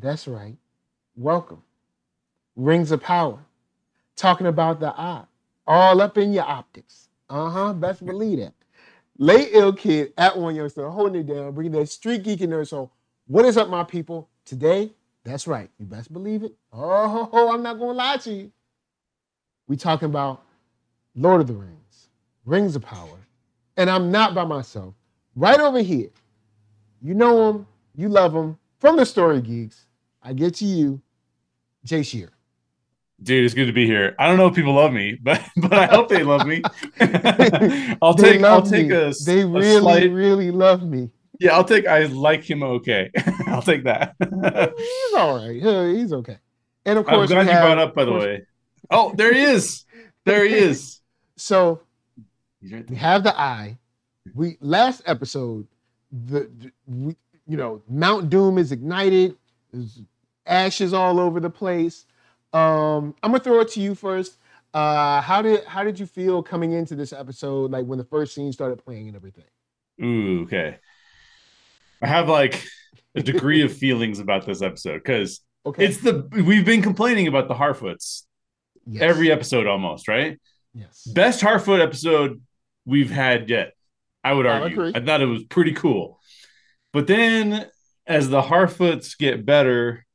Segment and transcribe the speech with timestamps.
[0.00, 0.56] That's right.
[1.16, 1.62] Welcome.
[2.56, 3.40] Rings of power.
[4.16, 5.24] Talking about the eye.
[5.66, 7.08] All up in your optics.
[7.30, 7.72] Uh-huh.
[7.74, 8.54] Best believe that.
[9.18, 12.64] Lay ill kid at one youngster, holding it down, bringing that street geek in there.
[12.64, 12.90] So,
[13.26, 14.28] what is up, my people?
[14.44, 14.92] Today,
[15.24, 15.70] that's right.
[15.78, 16.54] You best believe it.
[16.72, 18.52] Oh, I'm not gonna lie to you.
[19.68, 20.42] We talking about
[21.16, 22.08] Lord of the Rings,
[22.46, 23.18] Rings of Power,
[23.76, 24.94] and I'm not by myself.
[25.36, 26.10] Right over here,
[27.02, 29.87] you know him, you love him from the Story Geeks.
[30.22, 31.00] I get to you,
[31.84, 32.30] Jay Shear.
[33.22, 34.14] Dude, it's good to be here.
[34.18, 36.62] I don't know if people love me, but but I hope they love me.
[38.02, 38.94] I'll They take I'll take me.
[38.96, 41.10] a, They a really, slight- really love me.
[41.40, 41.54] yeah.
[41.54, 42.62] I'll take I like him.
[42.62, 43.10] Okay,
[43.46, 44.14] I'll take that.
[44.20, 45.94] He's all right.
[45.96, 46.38] He's okay.
[46.84, 47.94] And of course, I'm glad you have- brought up.
[47.94, 48.46] By the course- way,
[48.90, 49.84] oh, there he is.
[50.24, 51.00] There he is.
[51.36, 51.80] So
[52.62, 53.78] we have the eye.
[54.34, 55.66] We last episode,
[56.12, 57.16] the, the- we,
[57.48, 59.36] you know Mount Doom is ignited.
[59.72, 60.00] There's
[60.46, 62.06] ashes all over the place.
[62.52, 64.38] Um, I'm gonna throw it to you first.
[64.74, 67.70] Uh, how did how did you feel coming into this episode?
[67.70, 69.44] Like when the first scene started playing and everything.
[70.02, 70.78] Ooh, okay.
[72.02, 72.64] I have like
[73.14, 75.84] a degree of feelings about this episode because Okay.
[75.84, 78.22] it's the we've been complaining about the Harfoots
[78.86, 79.02] yes.
[79.02, 80.38] every episode almost, right?
[80.72, 81.02] yes.
[81.04, 82.40] Best Harfoot episode
[82.86, 83.72] we've had yet.
[84.24, 84.80] I would argue.
[84.80, 84.92] agree.
[84.94, 86.20] I thought it was pretty cool.
[86.92, 87.66] But then
[88.08, 90.06] as the Harfoots get better,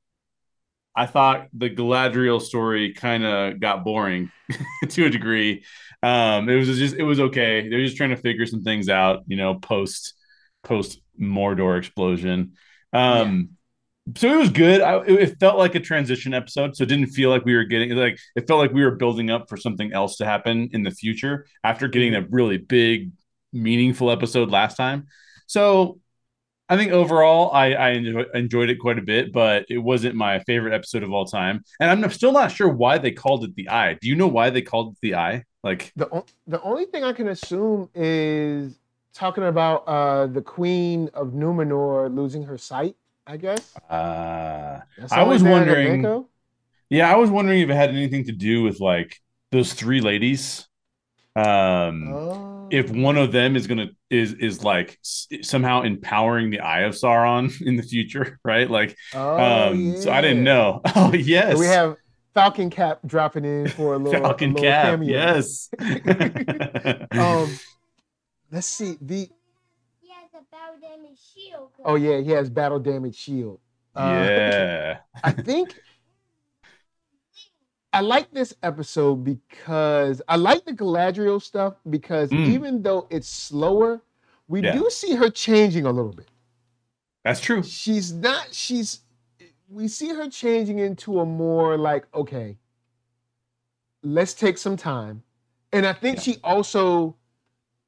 [0.95, 4.31] I thought the Galadriel story kind of got boring
[4.89, 5.63] to a degree.
[6.01, 7.69] Um, it was just it was okay.
[7.69, 10.13] They're just trying to figure some things out, you know, post
[10.63, 12.53] post Mordor explosion.
[12.91, 13.51] Um
[14.17, 14.81] so it was good.
[14.81, 17.63] I, it, it felt like a transition episode, so it didn't feel like we were
[17.63, 20.83] getting like it felt like we were building up for something else to happen in
[20.83, 23.11] the future after getting a really big,
[23.53, 25.07] meaningful episode last time.
[25.47, 25.99] So
[26.73, 30.39] I think overall, I, I enjoy, enjoyed it quite a bit, but it wasn't my
[30.39, 31.63] favorite episode of all time.
[31.79, 33.97] And I'm still not sure why they called it the Eye.
[34.01, 35.43] Do you know why they called it the Eye?
[35.63, 38.79] Like, The o- the only thing I can assume is
[39.13, 42.95] talking about uh the Queen of Numenor losing her sight.
[43.25, 43.73] I guess.
[43.89, 44.79] uh,
[45.11, 46.25] I was wondering-
[46.89, 50.67] yeah, I was wondering if it had anything to do with like those three ladies.
[51.35, 52.52] Um, Oh.
[52.71, 56.93] If one of them is gonna is is like s- somehow empowering the Eye of
[56.93, 58.69] Sauron in the future, right?
[58.69, 59.39] Like, Oh,
[59.71, 60.81] um, so I didn't know.
[60.95, 61.97] Oh yes, So we have
[62.33, 64.85] Falcon Cap dropping in for a little Falcon a little Cap.
[64.85, 65.09] cameo.
[65.11, 65.69] Yes.
[67.11, 67.59] Um,
[68.51, 69.29] let's see the.
[70.01, 71.69] He has a battle damage shield.
[71.85, 73.59] Oh yeah, he has battle damage shield.
[73.95, 74.97] Uh, yeah.
[75.23, 75.79] I think
[77.93, 82.45] I like this episode because I like the Galadriel stuff because Mm.
[82.47, 84.01] even though it's slower,
[84.47, 84.73] we Yeah.
[84.73, 86.27] do see her changing a little bit.
[87.23, 87.63] That's true.
[87.63, 88.53] She's not.
[88.53, 89.01] She's.
[89.69, 92.57] We see her changing into a more like okay.
[94.01, 95.23] Let's take some time,
[95.71, 96.23] and I think Yeah.
[96.23, 97.15] she also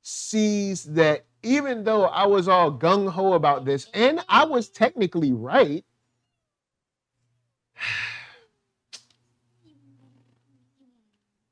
[0.01, 5.33] sees that even though I was all gung ho about this, and I was technically
[5.33, 5.83] right.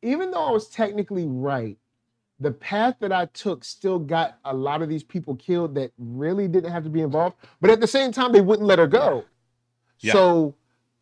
[0.04, 1.78] Even though I was technically right,
[2.40, 6.48] the path that I took still got a lot of these people killed that really
[6.48, 7.38] didn't have to be involved.
[7.62, 9.24] But at the same time, they wouldn't let her go.
[10.00, 10.14] Yeah.
[10.14, 10.56] So,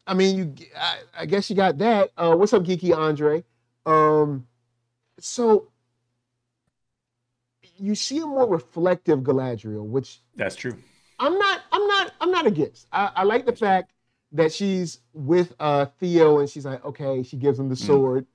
[0.06, 2.12] I mean, you, I, I guess you got that.
[2.16, 3.44] Uh, what's up, Geeky Andre?
[3.86, 4.46] Um,
[5.20, 5.70] so
[7.78, 10.78] you see a more reflective Galadriel, which That's true.
[11.18, 12.88] I'm not, I'm not, I'm not against.
[12.92, 13.94] I, I like the fact
[14.34, 17.86] that she's with uh Theo and she's like, okay, she gives him the Mm.
[17.86, 18.26] sword.
[18.26, 18.28] Yeah.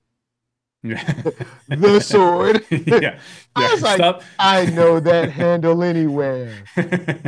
[1.67, 2.63] The sword.
[2.71, 3.19] yeah.
[3.55, 3.71] I yeah.
[3.71, 4.23] was like, Stop.
[4.39, 6.53] I know that handle anywhere.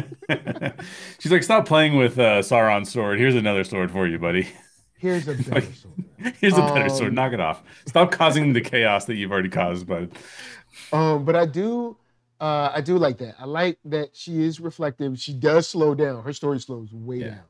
[1.20, 3.20] She's like, stop playing with uh, Sauron's sword.
[3.20, 4.48] Here's another sword for you, buddy.
[4.98, 6.36] Here's a better Like- sword.
[6.40, 7.10] Here's a better sword.
[7.10, 7.64] Um, Knock it off.
[7.88, 10.12] Stop causing the chaos that you've already caused, bud.
[10.92, 11.96] Um, but I do,
[12.42, 13.36] uh, I do like that.
[13.40, 15.18] I like that she is reflective.
[15.20, 16.24] She does slow down.
[16.24, 17.28] Her story slows way Yeah.
[17.30, 17.44] down.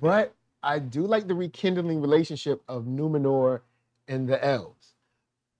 [0.00, 3.60] But I do like the rekindling relationship of Numenor
[4.08, 4.94] and the elves.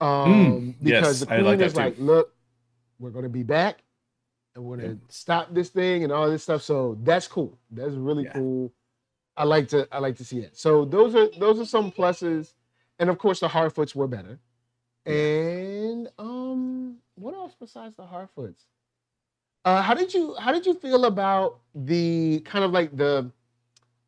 [0.01, 2.35] Um, Mm, yes, because the queen like is like, look,
[2.99, 3.83] we're gonna be back
[4.55, 6.63] and we're gonna stop this thing and all this stuff.
[6.63, 7.59] So that's cool.
[7.71, 8.33] That's really Yeah.
[8.33, 8.73] cool.
[9.37, 10.57] I like to I like to see it.
[10.57, 12.55] So those are those are some pluses.
[12.99, 14.39] And of course the Harfoots were better.
[15.07, 18.65] And um what else besides the Harfoots?
[19.65, 23.31] Uh how did you how did you feel about the kind of like the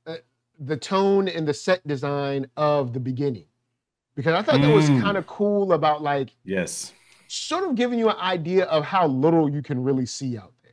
[0.07, 0.17] uh,
[0.59, 3.48] the tone and the set design of the beginning?
[4.19, 5.01] Because I thought that was Mm.
[5.03, 6.95] kind of cool about like Yes.
[7.29, 10.73] sort of giving you an idea of how little you can really see out there.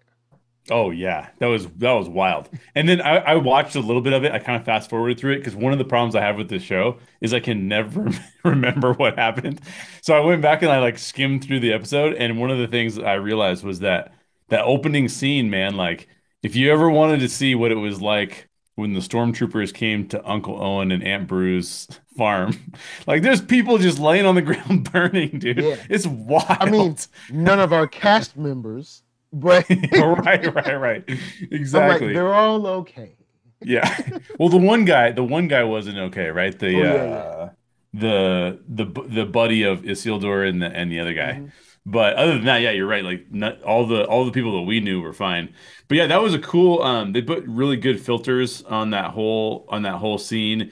[0.72, 2.50] Oh yeah, that was that was wild.
[2.74, 4.32] And then I, I watched a little bit of it.
[4.32, 6.50] I kind of fast forwarded through it because one of the problems I have with
[6.50, 8.10] this show is I can never
[8.44, 9.62] remember what happened.
[10.02, 12.68] So I went back and I like skimmed through the episode, and one of the
[12.68, 14.14] things I realized was that
[14.50, 16.08] that opening scene, man, like
[16.42, 20.30] if you ever wanted to see what it was like when the stormtroopers came to
[20.30, 21.88] Uncle Owen and Aunt Beru's
[22.18, 22.72] farm,
[23.08, 25.58] like there's people just laying on the ground burning, dude.
[25.58, 25.76] Yeah.
[25.90, 26.46] It's wild.
[26.50, 26.96] I mean,
[27.32, 31.04] none of our cast members, but right, right, right.
[31.52, 32.08] Exactly.
[32.08, 33.16] like, they're all okay.
[33.62, 33.98] Yeah.
[34.38, 36.58] Well, the one guy, the one guy wasn't okay, right?
[36.58, 37.50] The Oh, yeah, uh
[37.94, 41.40] the the the buddy of Isildur and the and the other guy.
[41.44, 41.52] Mhm.
[41.88, 43.04] But other than that, yeah, you're right.
[43.04, 45.54] Like not all the all the people that we knew were fine.
[45.88, 49.66] But yeah, that was a cool um they put really good filters on that whole
[49.70, 50.72] on that whole scene.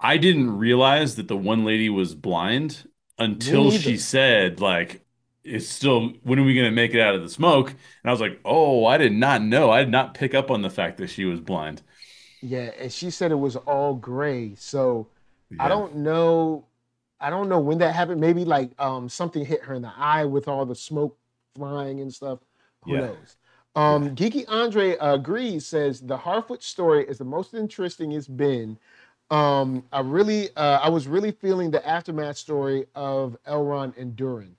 [0.00, 2.88] I didn't realize that the one lady was blind
[3.18, 5.04] until she said like
[5.44, 7.70] it's still when are we going to make it out of the smoke?
[7.70, 9.70] And I was like, "Oh, I did not know.
[9.70, 11.82] I did not pick up on the fact that she was blind."
[12.40, 14.54] Yeah, and she said it was all gray.
[14.56, 15.10] So
[15.58, 16.68] I don't know.
[17.24, 18.20] I don't know when that happened.
[18.20, 21.18] Maybe like um something hit her in the eye with all the smoke
[21.56, 22.40] flying and stuff.
[22.82, 22.98] Who Yeah.
[22.98, 23.36] knows?
[23.76, 25.66] Um, Geeky Andre agrees.
[25.66, 28.78] Says the Harfoot story is the most interesting it's been.
[29.30, 34.56] Um, I really, uh, I was really feeling the aftermath story of Elrond and Durin.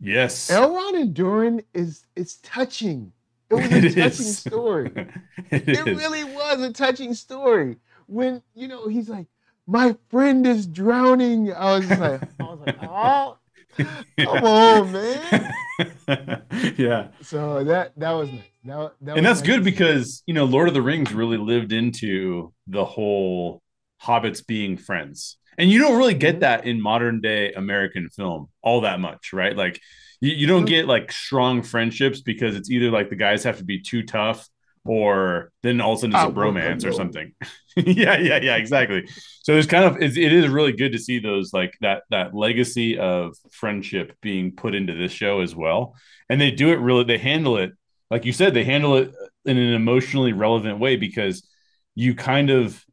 [0.00, 0.48] Yes.
[0.48, 3.12] Elrond and Durin is it's touching.
[3.50, 4.34] It was a It touching is.
[4.34, 4.92] story.
[5.50, 7.78] It It really was a touching story.
[8.06, 9.26] When you know he's like,
[9.70, 11.52] my friend is drowning.
[11.52, 13.38] I was just like, I was like, oh,
[14.18, 15.54] come on, man.
[16.76, 17.08] yeah.
[17.22, 18.40] So that that was nice.
[18.64, 21.72] That, that And that's nice good because, you know, Lord of the Rings really lived
[21.72, 23.62] into the whole
[24.02, 25.38] hobbits being friends.
[25.56, 26.40] And you don't really get Mhm.
[26.40, 29.56] that in modern day American film all that much, right?
[29.56, 29.80] Like
[30.20, 30.68] you, you don't Mhm.
[30.68, 34.48] get like strong friendships because it's either like the guys have to be too tough
[34.84, 37.32] or then all of a sudden it's a bromance or something.
[37.76, 39.06] yeah, yeah, yeah, exactly.
[39.42, 42.34] So it's kind of it's, it is really good to see those like that that
[42.34, 45.94] legacy of friendship being put into this show as well.
[46.28, 47.72] And they do it really they handle it
[48.10, 49.12] like you said they handle it
[49.44, 51.46] in an emotionally relevant way because
[51.94, 52.84] you kind of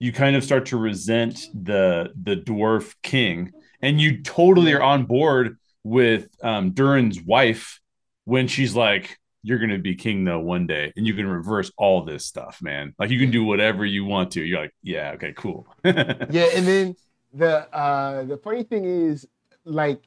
[0.00, 5.04] you kind of start to resent the the dwarf king and you totally are on
[5.04, 7.80] board with um Durin's wife
[8.24, 12.04] when she's like you're to be king though one day and you can reverse all
[12.04, 15.34] this stuff man like you can do whatever you want to you're like yeah okay
[15.36, 15.68] cool
[16.26, 16.96] Yeah, and then
[17.32, 19.26] the uh the funny thing is,
[19.64, 20.02] like,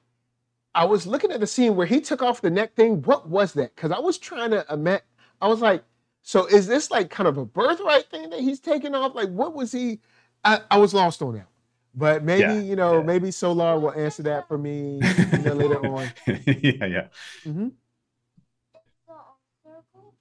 [0.75, 3.01] I was looking at the scene where he took off the neck thing.
[3.03, 3.75] What was that?
[3.75, 5.05] Because I was trying to imagine.
[5.41, 5.83] I was like,
[6.23, 9.15] so is this like kind of a birthright thing that he's taking off?
[9.15, 10.01] Like, what was he?
[10.43, 11.47] I, I was lost on that.
[11.95, 13.03] But maybe Yeah, you know, yeah.
[13.03, 16.13] maybe Solar will answer that for me you know, later on.
[16.27, 17.07] yeah yeah
[17.45, 17.86] hmm circle,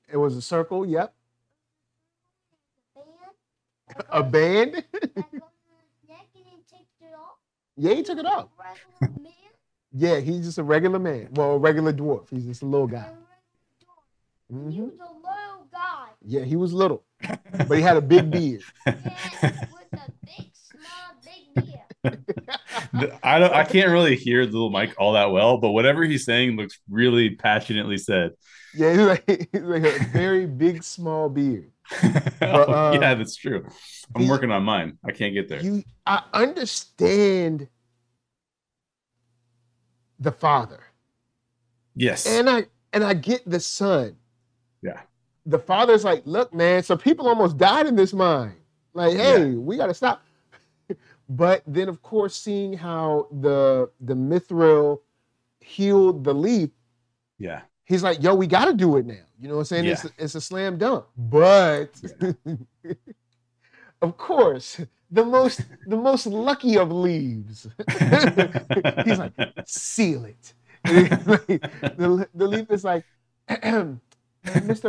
[0.09, 0.87] It was a circle.
[0.87, 1.13] Yep,
[2.95, 3.07] band,
[4.11, 4.75] a band.
[4.75, 7.37] that goes on his neck and then takes it off.
[7.77, 8.49] yeah, he took it off.
[9.99, 11.29] Yeah, he's just a regular man.
[11.33, 12.29] Well, a regular dwarf.
[12.29, 13.07] He's just a little guy.
[14.51, 16.09] and hmm He was a little guy.
[16.23, 17.03] Yeah, he was little,
[17.67, 18.63] but he had a big beard.
[18.87, 18.95] Yeah,
[19.43, 21.65] with a big, small, big
[22.05, 23.19] beard.
[23.23, 26.25] I don't I can't really hear the little mic all that well but whatever he's
[26.25, 28.33] saying looks really passionately said
[28.79, 31.71] Yeah, he's like, he's like a very big, small beard.
[32.43, 33.65] oh, uh, yeah that's true
[34.15, 37.69] I'm the- working on mine I can't get there You, I understand
[40.19, 40.81] the father,
[41.95, 44.17] yes and I and I get the son.
[44.83, 45.01] Yeah.
[45.45, 48.55] The father's like, look, man, so people almost died in this mine.
[48.95, 50.23] Like, hey, we got to stop.
[51.29, 55.01] but then, of course, seeing how the the mithril
[55.61, 56.71] healed the leaf,
[57.39, 59.15] yeah he's like, yo, we got to do it now.
[59.41, 59.85] You know what I'm saying?
[59.87, 59.93] Yeah.
[59.93, 61.07] It's, it's a slam dunk.
[61.17, 61.91] But
[64.03, 67.67] of course, the most the most lucky of leaves.
[69.05, 69.33] he's like,
[69.67, 70.55] seal it.
[70.85, 73.05] the, the leaf is like,
[73.49, 73.99] Mr.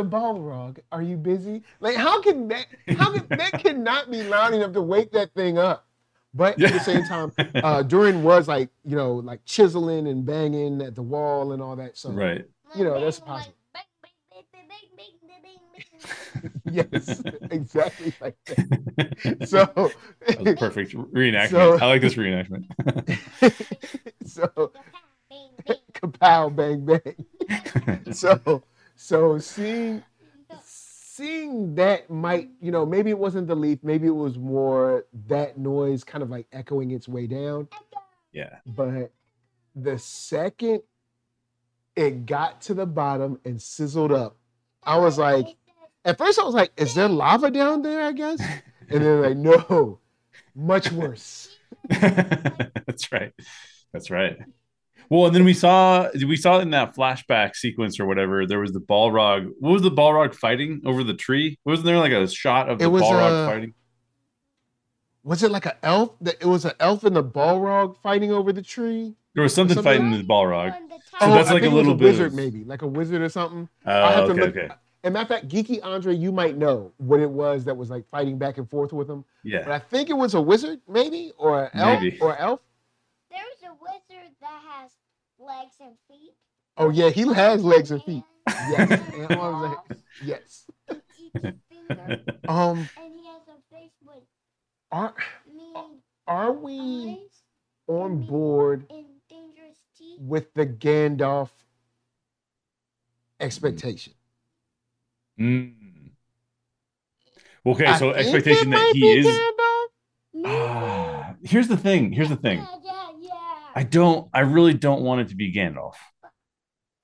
[0.08, 1.62] Balrog, are you busy?
[1.80, 5.58] Like, how can that how can that cannot be loud enough to wake that thing
[5.58, 5.86] up?
[6.34, 10.80] But at the same time, uh Durin was like, you know, like chiseling and banging
[10.82, 11.96] at the wall and all that.
[11.96, 12.44] So right
[12.76, 13.54] You know, that's possible.
[16.70, 19.48] yes, exactly like that.
[19.48, 19.64] So
[20.26, 21.50] That was perfect reenactment.
[21.50, 22.64] So- I like this reenactment.
[24.26, 24.72] so
[25.30, 25.76] Bang, bang.
[25.94, 28.12] kapow bang bang.
[28.14, 28.62] So
[28.96, 30.02] so seeing
[30.62, 35.58] seeing that might, you know, maybe it wasn't the leaf, maybe it was more that
[35.58, 37.68] noise kind of like echoing its way down.
[38.32, 38.58] yeah.
[38.66, 39.10] But
[39.74, 40.82] the second
[41.98, 44.36] it got to the bottom and sizzled up,
[44.84, 45.46] I was like,
[46.04, 48.02] at first I was like, is there lava down there?
[48.02, 48.40] I guess,
[48.88, 49.98] and then like, no,
[50.54, 51.54] much worse.
[51.88, 53.32] That's right.
[53.92, 54.38] That's right.
[55.10, 58.72] Well, and then we saw we saw in that flashback sequence or whatever, there was
[58.72, 59.50] the Balrog.
[59.58, 61.58] What was the Balrog fighting over the tree?
[61.64, 63.74] Wasn't there like a shot of the was, Balrog uh, fighting?
[65.24, 66.14] Was it like an elf?
[66.20, 69.16] That it was an elf and the Balrog fighting over the tree.
[69.38, 70.72] There was something, something- fighting the Balrog.
[71.20, 72.86] So So that's I like a think it little bit wizard, of- maybe like a
[72.88, 73.68] wizard or something.
[73.84, 74.68] I Oh, have to okay, look- okay.
[75.04, 78.04] And matter of fact, Geeky Andre, you might know what it was that was like
[78.10, 79.24] fighting back and forth with him.
[79.44, 79.60] Yeah.
[79.60, 79.74] But Yeah.
[79.76, 82.18] I think it was a wizard, maybe, or an elf, Maybe.
[82.20, 82.60] or elf.
[83.30, 84.90] There's a wizard that has
[85.38, 86.34] legs and feet.
[86.76, 88.24] Oh yeah, he has legs and feet.
[88.48, 88.88] Yes.
[88.90, 90.66] Yes, and arms and- Yes.
[92.48, 94.22] Um, and he has a face with
[94.90, 95.14] are
[96.26, 97.18] are we
[97.86, 98.97] on board and dangerous teeth.
[100.18, 101.50] With the Gandalf
[103.40, 104.12] expectation?
[105.38, 106.10] Mm.
[107.66, 109.26] Okay, so think expectation that he is.
[109.26, 110.44] Gandalf.
[110.46, 112.12] Ah, here's the thing.
[112.12, 112.58] Here's the thing.
[112.58, 113.30] Yeah, yeah, yeah.
[113.74, 114.28] I don't.
[114.32, 115.94] I really don't want it to be Gandalf.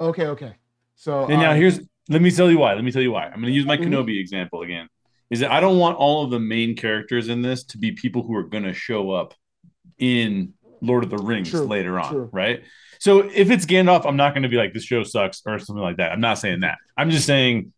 [0.00, 0.54] Okay, okay.
[0.97, 1.56] So And now alright.
[1.61, 2.75] here's let me tell you why.
[2.75, 3.25] Let me tell you why.
[3.25, 3.85] I'm going to use my Mhm.
[3.87, 4.88] Kenobi example again.
[5.30, 8.23] Is that I don't want all of the main characters in this to be people
[8.23, 9.35] who are going to show up
[9.99, 10.52] in
[10.83, 12.28] Lord of the Rings True, later on, true.
[12.33, 12.62] right?
[13.05, 15.83] So if it's Gandalf, I'm not going to be like this show sucks or something
[15.83, 16.11] like that.
[16.11, 16.79] I'm not saying that.
[16.97, 17.71] I'm just saying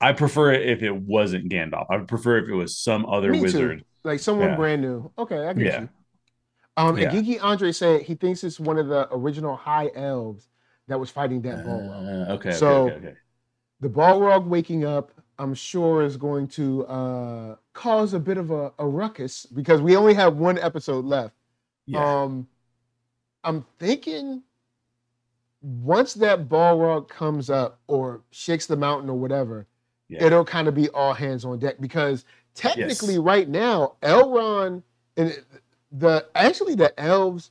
[0.00, 1.86] I prefer it if it wasn't Gandalf.
[1.88, 3.42] I would prefer if it was some other Me too.
[3.44, 3.84] wizard.
[4.02, 4.56] like someone Yeah.
[4.56, 5.12] brand new.
[5.16, 5.80] Okay, I get Yeah.
[5.82, 5.88] you.
[6.76, 7.08] Um, Yeah.
[7.14, 10.48] and Geeky Andre said he thinks it's one of the original high elves
[10.88, 12.28] that was fighting that Balrog.
[12.28, 13.16] Uh, okay, So- okay, okay, okay.
[13.78, 18.72] The Balrog waking up, I'm sure, is going to uh, cause a bit of a,
[18.80, 21.36] a ruckus because we only have one episode left.
[21.86, 22.22] Yeah.
[22.22, 22.48] Um,
[23.44, 24.42] I'm thinking
[25.60, 29.66] once that Balrog comes up or shakes the mountain or whatever,
[30.08, 30.24] Yeah.
[30.24, 32.24] it'll kind of be all hands on deck because
[32.54, 33.22] technically, Yes.
[33.22, 34.82] right now, Elrond
[35.16, 35.42] and
[35.90, 37.50] the actually the elves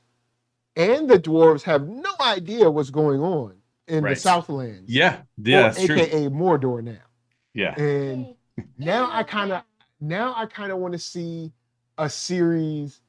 [0.76, 3.54] and the dwarves have no idea what's going on
[3.88, 4.88] in the Southlands.
[4.90, 5.96] yeah, yeah, or that's true.
[5.96, 6.98] AKA Mordor now.
[7.54, 8.34] Yeah, And
[8.78, 9.62] now I kind of
[10.00, 11.52] now I kind of want to see
[11.98, 13.00] a series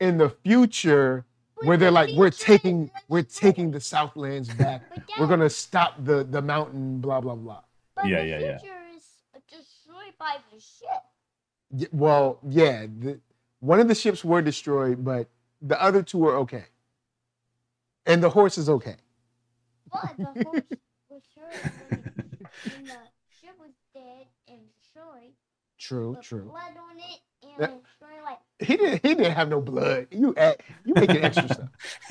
[0.00, 1.24] in the future
[1.64, 4.82] where they're like we're taking we're taking the Southlands back.
[5.18, 6.98] We're gonna stop the the mountain.
[6.98, 7.62] Blah blah blah.
[7.94, 8.58] But Yeah, the yeah, yeah.
[8.58, 9.04] future is
[9.48, 11.02] destroyed by the ship.
[11.70, 13.20] Y- Well, yeah, the,
[13.60, 15.28] one of the ships were destroyed, but
[15.60, 16.64] the other two are okay,
[18.06, 18.96] and the horse is okay.
[19.92, 20.62] But the horse
[21.10, 21.44] was sure
[21.90, 22.00] when,
[22.72, 22.98] when the
[23.40, 25.32] ship was dead and destroyed.
[25.78, 26.42] True, with true.
[26.44, 27.66] Blood on it and Yeah.
[28.58, 29.02] He didn't.
[29.02, 30.08] He didn't have no blood.
[30.10, 31.68] You add, you making extra stuff.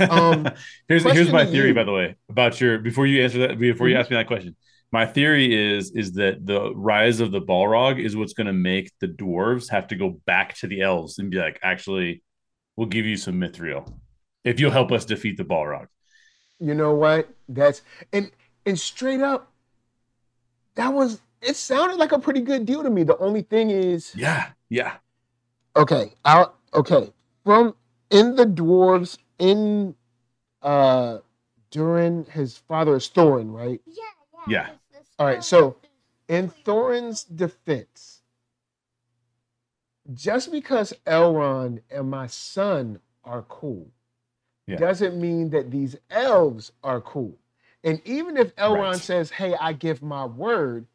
[0.09, 0.51] Um,
[0.87, 1.73] here's here's my theory, you.
[1.73, 3.99] by the way, about your before you answer that before you Mhm.
[3.99, 4.55] ask me that question.
[4.91, 8.91] My theory is is that the rise of the Balrog is what's going to make
[8.99, 12.21] the dwarves have to go back to the elves and be like, actually,
[12.75, 13.93] we'll give you some mithril
[14.43, 15.87] if you'll help us defeat the Balrog.
[16.59, 17.29] You know what?
[17.49, 17.81] That's
[18.13, 18.31] and
[18.65, 19.51] and straight up,
[20.75, 23.03] that was it sounded like a pretty good deal to me.
[23.03, 24.97] The only thing is Yeah, yeah,
[25.75, 27.11] okay, out okay.
[27.45, 27.75] From
[28.09, 29.95] in the dwarves in
[30.61, 31.19] uh
[31.71, 33.81] Durin, his father is Thorin, right?
[33.85, 34.03] yeah,
[34.47, 34.67] yeah.
[34.67, 34.69] Yeah.
[35.19, 35.75] All right, so of
[36.27, 38.21] the- In Thorin's defense,
[40.13, 43.87] just because Elrond and my son are cool
[44.67, 44.77] Yeah.
[44.77, 47.37] doesn't mean that these elves are cool.
[47.83, 49.01] And even if Elrond Right.
[49.01, 50.87] says, "Hey, I give my word,"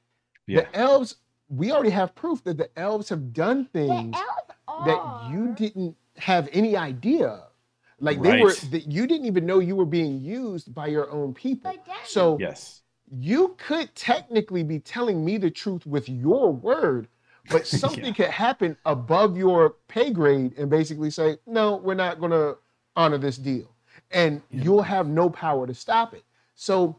[0.46, 1.16] yeah, the elves
[1.48, 4.45] we already have proof that the elves have done the things elves
[4.84, 7.50] that you didn't have any idea of.
[7.98, 11.32] Like they were that you didn't even know you were being used by your own
[11.32, 11.72] people.
[12.04, 17.08] So yes, you could technically be telling me the truth with your word,
[17.50, 18.12] but something Yeah.
[18.12, 22.58] could happen above your pay grade and basically say, no, we're not going to
[22.96, 23.74] honor this deal.
[24.10, 24.62] And Yeah.
[24.64, 26.24] you'll have no power to stop it.
[26.54, 26.98] So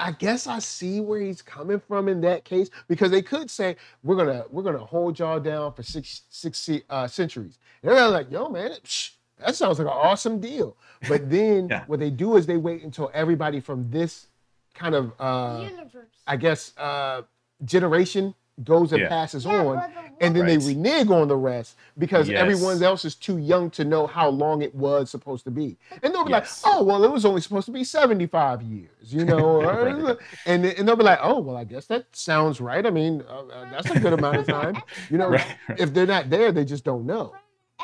[0.00, 3.76] I guess I see where he's coming from in that case because they could say
[4.04, 7.58] we're gonna we're gonna hold y'all down for six six uh, centuries.
[7.82, 9.12] And they're like, yo, man, psh,
[9.44, 10.76] that sounds like an awesome deal.
[11.08, 11.84] But then Yeah.
[11.86, 14.28] what they do is they wait until everybody from this
[14.74, 16.06] kind of uh, universe.
[16.26, 17.22] I guess uh,
[17.64, 18.34] generation
[18.64, 19.08] goes and Yeah.
[19.08, 20.66] passes Yeah, on, and then they Right.
[20.66, 22.40] renege on the rest because Yes.
[22.40, 25.76] everyone else is too young to know how long it was supposed to be.
[26.02, 26.64] And they'll be Yes.
[26.64, 30.16] like, "Oh, well, it was only supposed to be seventy-five years," you know, Right.
[30.46, 32.84] and and they'll be like, "Oh, well, I guess that sounds right.
[32.84, 34.76] I mean, uh, uh, that's a good amount of time."
[35.10, 35.80] You know, right, right.
[35.80, 37.34] if they're not there, they just don't know.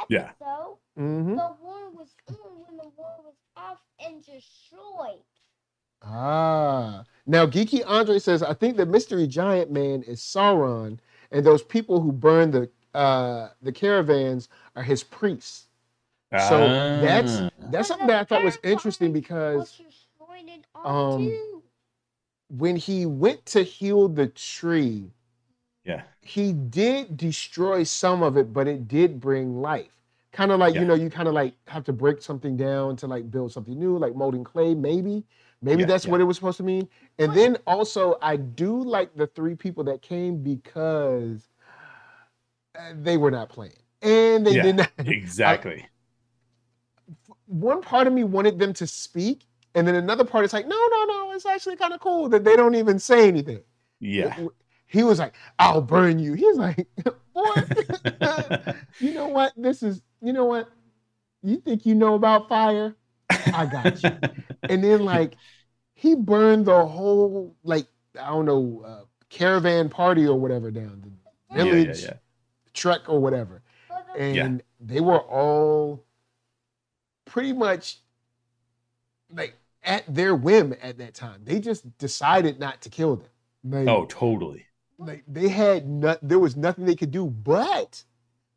[0.09, 0.31] Yeah.
[0.99, 1.37] Mm-hmm.
[1.37, 5.23] the war was on when the war was off and destroyed.
[6.05, 7.05] Ah.
[7.27, 10.99] Now, Geeky Andre says, I think the mystery giant man is Sauron,
[11.31, 15.67] and those people who burn the uh, the caravans are his priests.
[16.49, 16.59] So
[17.01, 17.51] that's Ah.
[17.71, 21.63] that's something that I thought was interesting because Was destroyed in R um,
[22.49, 25.11] when he went to heal the tree,
[25.85, 26.03] yeah.
[26.23, 29.91] he did destroy some of it, but it did bring life.
[30.33, 30.81] Kind of like, Yeah.
[30.83, 33.79] you know, you kind of like have to break something down to like build something
[33.79, 35.25] new, like molding clay, maybe.
[35.63, 36.11] Maybe Yeah, that's yeah.
[36.11, 36.89] what it was supposed to mean.
[37.19, 41.49] And then also, I do like the three people that came because
[42.79, 43.73] uh, they were not playing.
[44.03, 44.91] And they Yeah, did not.
[45.07, 45.87] Exactly.
[47.47, 50.77] One part of me wanted them to speak, and then another part is like, no,
[50.91, 53.63] no, no, it's actually kind of cool that they don't even say anything.
[54.01, 54.37] yeah.
[54.87, 56.35] He was like, I'll burn you.
[56.35, 56.87] He's like,
[57.33, 57.69] what?
[58.99, 59.53] you know what?
[59.57, 60.69] This is, you know what?
[61.43, 62.97] You think you know about fire?
[63.53, 64.23] I got you.
[64.69, 65.37] And then, like,
[65.95, 67.87] he burned the whole, like,
[68.21, 71.11] I don't know, uh, caravan party or whatever down, the
[71.51, 72.19] Yeah, yeah, village yeah.
[72.75, 73.63] trek or whatever.
[74.15, 74.65] And Yeah.
[74.81, 76.05] they were all
[77.27, 77.99] pretty much
[79.31, 81.43] like at their whim at that time.
[81.45, 83.29] They just decided not to kill them.
[83.65, 84.67] Like, Oh, totally.
[84.99, 88.05] like they had not there was nothing they could do but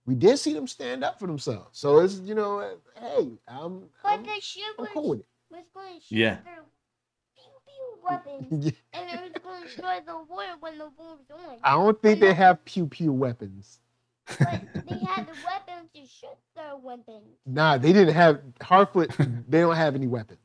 [0.08, 3.84] we did see them stand up for themselves so it's you know uh, hey i'm
[4.04, 5.22] But i'm, the ship I'm was, cool with
[5.52, 6.38] was going to shoot Yeah.
[6.46, 6.64] their
[7.36, 11.18] pew pew weapons, it and it was going to destroy the water when the war
[11.18, 11.58] was on.
[11.64, 13.80] i don't think they have pew pew weapons
[14.40, 17.24] But they had the weapons to shoot their weapons.
[17.46, 19.12] nah they didn't have harfoot
[19.50, 20.40] they don't have any weapons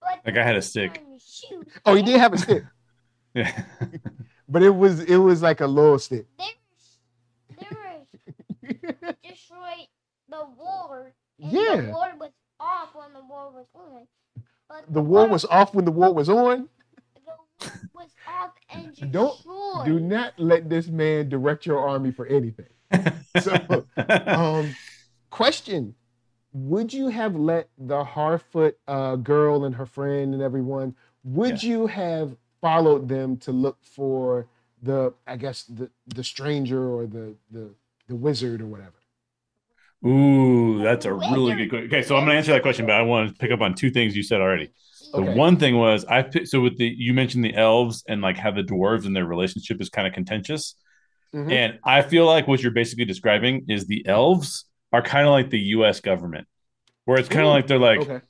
[0.00, 0.94] But Like I had a stick.
[0.94, 2.64] trying to shoot oh he did have a stick
[3.34, 3.50] Yeah.
[4.48, 6.63] but it was it was like a little stick They were, they were
[9.22, 9.88] destroyed
[10.28, 11.12] the war.
[11.40, 11.76] And Yeah.
[11.80, 12.30] The war was
[12.60, 14.06] off when the war was on.
[14.68, 16.68] But the war water- was off when the war was on
[17.14, 19.12] the war was off and destroyed.
[19.12, 22.66] Don't- do not let this man direct your army for anything
[23.40, 23.84] So,
[24.28, 24.74] um
[25.30, 25.94] question
[26.52, 31.88] would you have let the harfoot uh, girl and her friend and everyone would you
[31.88, 34.46] have followed them to look for
[34.82, 37.74] the i guess the the stranger or the the
[38.08, 38.92] the wizard or whatever
[40.06, 41.86] Ooh, that's a really good question.
[41.86, 43.90] Okay, so I'm gonna answer that question, but I want to pick up on two
[43.90, 44.70] things you said already.
[45.14, 45.34] The Okay.
[45.34, 48.50] one thing was I picked so with the you mentioned the elves and like how
[48.50, 50.74] the dwarves and their relationship is kind of contentious.
[51.34, 51.50] Mhm.
[51.50, 55.48] And I feel like what you're basically describing is the elves are kind of like
[55.48, 56.46] the US government,
[57.06, 58.20] where it's kind of like they're like, okay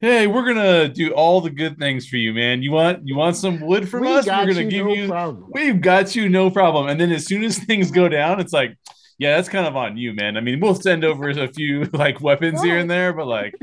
[0.00, 2.62] hey, we're gonna do all the good things for you, man.
[2.62, 4.26] You want you want some wood from we us?
[4.26, 5.50] We're gonna you, give no you problem.
[5.52, 6.88] we've got you no problem.
[6.88, 8.76] And then as soon as things go down, it's like,
[9.20, 10.38] yeah, that's kind of on you, man.
[10.38, 13.54] I mean, we'll send over a few like weapons here and there, but like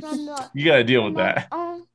[0.53, 1.47] you got to deal with that.
[1.51, 1.87] Um,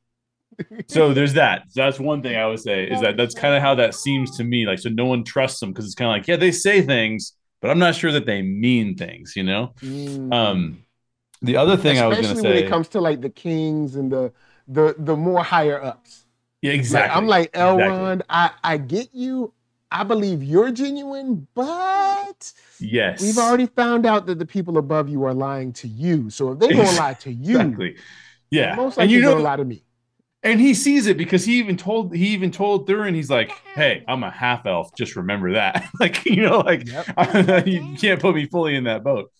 [0.88, 1.64] So there's that.
[1.70, 4.36] So that's one thing I would say is that that's kind of how that seems
[4.36, 4.66] to me.
[4.66, 7.34] Like, so no one trusts them because it's kind of like, yeah, they say things,
[7.60, 9.74] but I'm not sure that they mean things, you know?
[9.80, 10.32] Mm.
[10.32, 10.84] Um,
[11.40, 13.30] the other thing I was especially going to say when it comes to like the
[13.30, 14.32] kings and the
[14.68, 16.26] the the more higher ups
[16.62, 17.16] yeah, Like, exactly.
[17.16, 17.60] I'm like Exactly.
[17.60, 18.22] Elrond.
[18.30, 19.52] I I get you.
[19.92, 25.24] I believe you're genuine, but yes, we've already found out that the people above you
[25.24, 26.30] are lying to you.
[26.30, 27.96] So if they gonna lie to you, exactly.
[28.50, 29.84] Yeah, most and likely you know, gonna lie to me.
[30.42, 34.04] and he sees it because he even told he even told Thurin, he's like, "Hey,
[34.08, 34.94] I'm a half elf.
[34.96, 37.66] Just remember that." like, you know, like Yep.
[37.66, 39.30] you can't put me fully in that boat.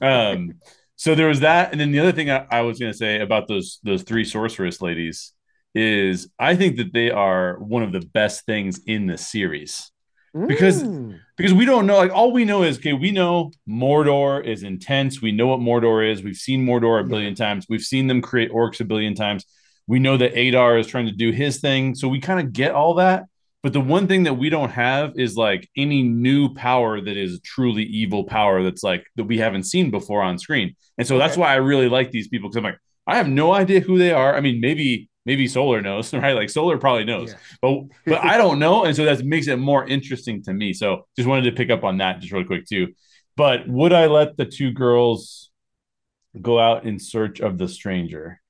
[0.00, 0.54] Um,
[0.96, 3.20] so there was that, and then the other thing I, I was going to say
[3.20, 5.32] about those those three sorceress ladies
[5.78, 9.90] is I think that they are one of the best things in the series.
[10.46, 11.18] Because- Mm.
[11.38, 15.22] because we don't know like all we know is okay we know Mordor is intense.
[15.22, 16.22] We know what Mordor is.
[16.22, 17.08] We've seen Mordor a Yeah.
[17.08, 17.66] billion times.
[17.68, 19.44] We've seen them create orcs a billion times.
[19.86, 21.94] We know that Adar is trying to do his thing.
[21.94, 23.24] So we kind of get all that.
[23.62, 27.40] But the one thing that we don't have is like any new power that is
[27.40, 30.74] truly evil power that's like that we haven't seen before on screen.
[30.98, 33.52] And so that's why I really like these people because I'm like I have no
[33.54, 34.36] idea who they are.
[34.36, 37.38] I mean maybe maybe Solar knows right like Solar probably knows Yeah.
[37.62, 37.72] but
[38.10, 40.72] but I don't know, and so that makes it more interesting to me.
[40.72, 42.84] So just wanted to pick up on that just real quick too.
[43.36, 45.50] But would I let the two girls
[46.40, 48.40] go out in search of the stranger?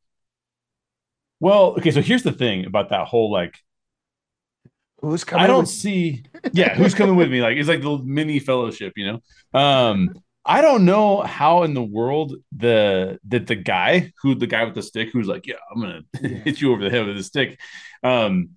[1.41, 3.55] Well, okay, so here's the thing about that whole like
[5.01, 5.45] Who's coming?
[5.45, 7.41] I don't with- see yeah, who's coming with me?
[7.41, 9.61] Like it's like the mini fellowship, you know.
[9.61, 10.15] Um
[10.49, 14.75] I don't know how in the world the that the guy who the guy with
[14.75, 16.29] the stick who's like, yeah, I'm gonna Yeah.
[16.47, 17.61] hit you over the head with a stick.
[18.03, 18.51] Um,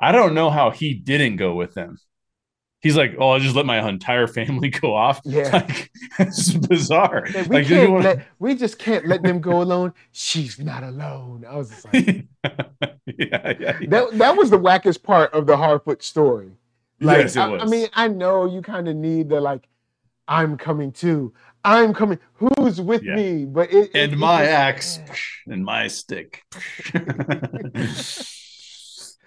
[0.00, 1.98] I don't know how he didn't go with them.
[2.82, 5.50] he's like, "Oh, I'll just let my entire family go off." Yeah.
[5.52, 7.26] like it's bizarre.
[7.34, 9.92] We like, can't wanna- let, we just can't let them go alone.
[10.12, 11.44] She's not alone.
[11.48, 12.64] I was just like, yeah,
[13.06, 13.78] yeah, yeah.
[13.88, 16.52] that that was the wackest part of the Harfoot story.
[17.00, 17.62] Like, yes, it I, was.
[17.62, 19.66] I mean, I know you kind of need the like,
[20.28, 21.32] I'm coming too.
[21.64, 22.18] I'm coming.
[22.34, 23.16] Who's with Yeah.
[23.16, 23.44] me?
[23.44, 25.00] But it, it- and it my just- axe
[25.46, 26.42] and my stick.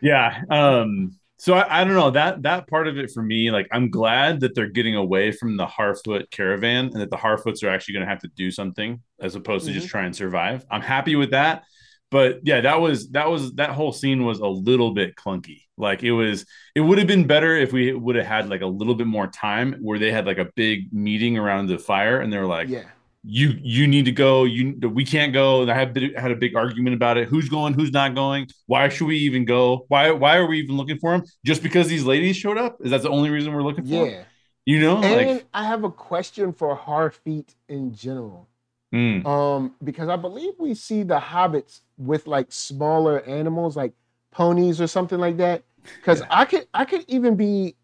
[0.02, 0.42] yeah.
[0.50, 3.90] Um, so I, I don't know that that part of it for me, like I'm
[3.90, 7.94] glad that they're getting away from the Harfoot caravan and that the Harfoots are actually
[7.96, 10.66] going to have to do something as opposed to just try and survive.
[10.70, 11.64] I'm happy with that.
[12.12, 15.64] But yeah, that was that was that whole scene was a little bit clunky.
[15.78, 16.46] Like it was,
[16.76, 19.28] it would have been better if we would have had like a little bit more
[19.28, 22.68] time where they had like a big meeting around the fire and they were like,
[22.68, 22.84] yeah,
[23.24, 24.44] you you need to go.
[24.44, 25.62] You we can't go.
[25.62, 27.30] And i been, had a big argument about it.
[27.30, 27.74] Who's going?
[27.74, 28.48] Who's not going?
[28.66, 29.86] Why should we even go?
[29.88, 31.24] Why why are we even looking for him?
[31.46, 32.78] Just because these ladies showed up?
[32.82, 34.06] Is that the only reason we're looking for?
[34.06, 34.24] yeah.
[34.66, 38.49] you know And like I have a question for Harfeet in general.
[38.94, 43.94] Mm, Um, because I believe we see the hobbits with like smaller animals, like
[44.32, 45.64] ponies or something like that.
[45.98, 46.28] Because Yeah.
[46.32, 47.76] I could I could even be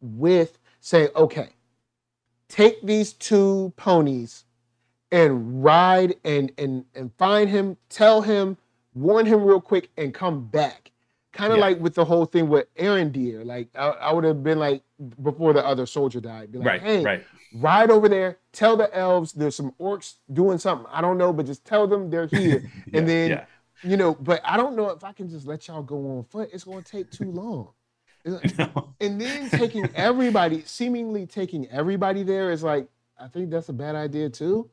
[0.00, 1.50] with saying, okay,
[2.48, 4.44] take these two ponies
[5.12, 8.56] and ride and and and find him, tell him,
[8.94, 10.90] warn him real quick, and come back.
[11.32, 11.66] Kind of Yeah.
[11.66, 13.44] like with the whole thing with Arondir.
[13.44, 14.82] Like I, I would have been like
[15.22, 16.52] before the other soldier died.
[16.52, 20.58] Be like, right hey, right ride over there, tell the elves there's some orcs doing
[20.58, 20.86] something.
[20.90, 22.62] I don't know, but just tell them they're here.
[22.86, 23.44] Yeah, and then, yeah.
[23.82, 26.50] you know, but I don't know if I can just let y'all go on foot.
[26.52, 27.70] It's going to take too long.
[28.26, 28.94] Like- No.
[29.02, 32.88] And then taking everybody, seemingly taking everybody there is like,
[33.20, 34.70] I think that's a bad idea too.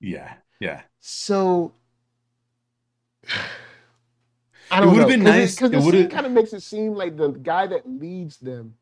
[0.00, 1.72] yeah yeah So
[4.70, 4.92] I don't know.
[4.92, 7.66] it would've been nice- because it the kind of makes it seem like the guy
[7.68, 8.74] that leads them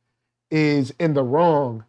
[0.57, 1.85] is in the wrong.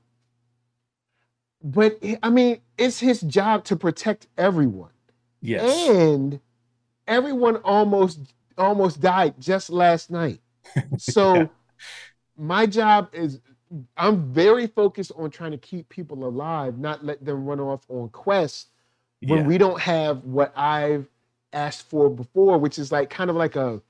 [1.64, 4.92] But I mean, it's his job to protect everyone,
[5.42, 6.40] yes and
[7.08, 8.20] everyone almost
[8.58, 10.42] almost died just last night.
[10.98, 11.48] So Yeah.
[12.38, 13.40] my job is
[13.98, 18.10] I'm very focused on trying to keep people alive, not let them run off on
[18.10, 18.68] quests
[19.22, 19.46] when yeah.
[19.46, 21.08] we don't have what I've
[21.54, 23.82] asked for before, which is like kind of like a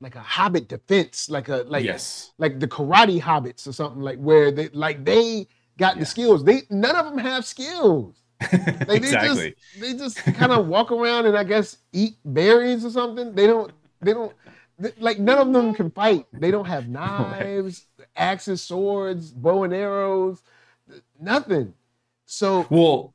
[0.00, 4.18] like a hobbit defense, like a like yes like the karate hobbits or something like
[4.18, 5.46] where they like they
[5.78, 6.00] got Yeah.
[6.00, 6.44] the skills.
[6.44, 8.16] They none of them have skills.
[8.52, 12.84] Like they exactly just they just kind of walk around and I guess eat berries
[12.84, 13.34] or something.
[13.34, 14.34] They don't they don't
[14.82, 16.26] th- like none of them can fight.
[16.32, 20.42] They don't have knives, axes, swords, bow and arrows,
[21.18, 21.72] nothing.
[22.26, 23.14] So well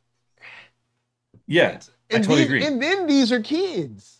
[1.48, 1.80] yeah
[2.12, 2.66] I totally these- agree.
[2.66, 4.19] And then these are kids.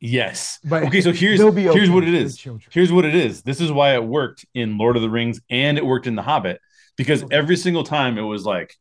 [0.00, 2.40] Yes But okay so here's here's what it is.
[2.70, 3.42] Here's what it is.
[3.42, 6.22] This is why it worked in Lord of the Rings and it worked in The
[6.22, 6.60] Hobbit
[6.96, 7.36] because Okay.
[7.36, 8.74] every single time it was like,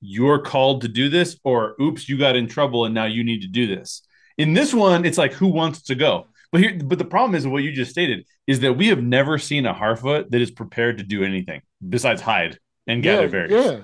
[0.00, 3.42] you're called to do this, or oops, you got in trouble and now you need
[3.42, 4.02] to do this.
[4.36, 6.26] In this one, it's like, who wants to go?
[6.52, 9.38] But here, but the problem is what you just stated is that we have never
[9.38, 13.52] seen a Harfoot that is prepared to do anything besides hide and gather yeah, berries.
[13.52, 13.80] yeah.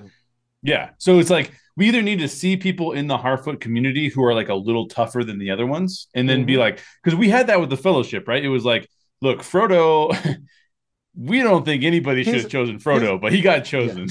[0.63, 0.89] Yeah.
[0.97, 4.33] So it's like we either need to see people in the Harfoot community who are
[4.33, 6.59] like a little tougher than the other ones, and then be Mhm.
[6.59, 8.43] like, because we had that with the fellowship, right?
[8.43, 8.89] It was like,
[9.21, 10.11] look, Frodo,
[11.15, 14.07] we don't think anybody should have chosen Frodo, but he got chosen.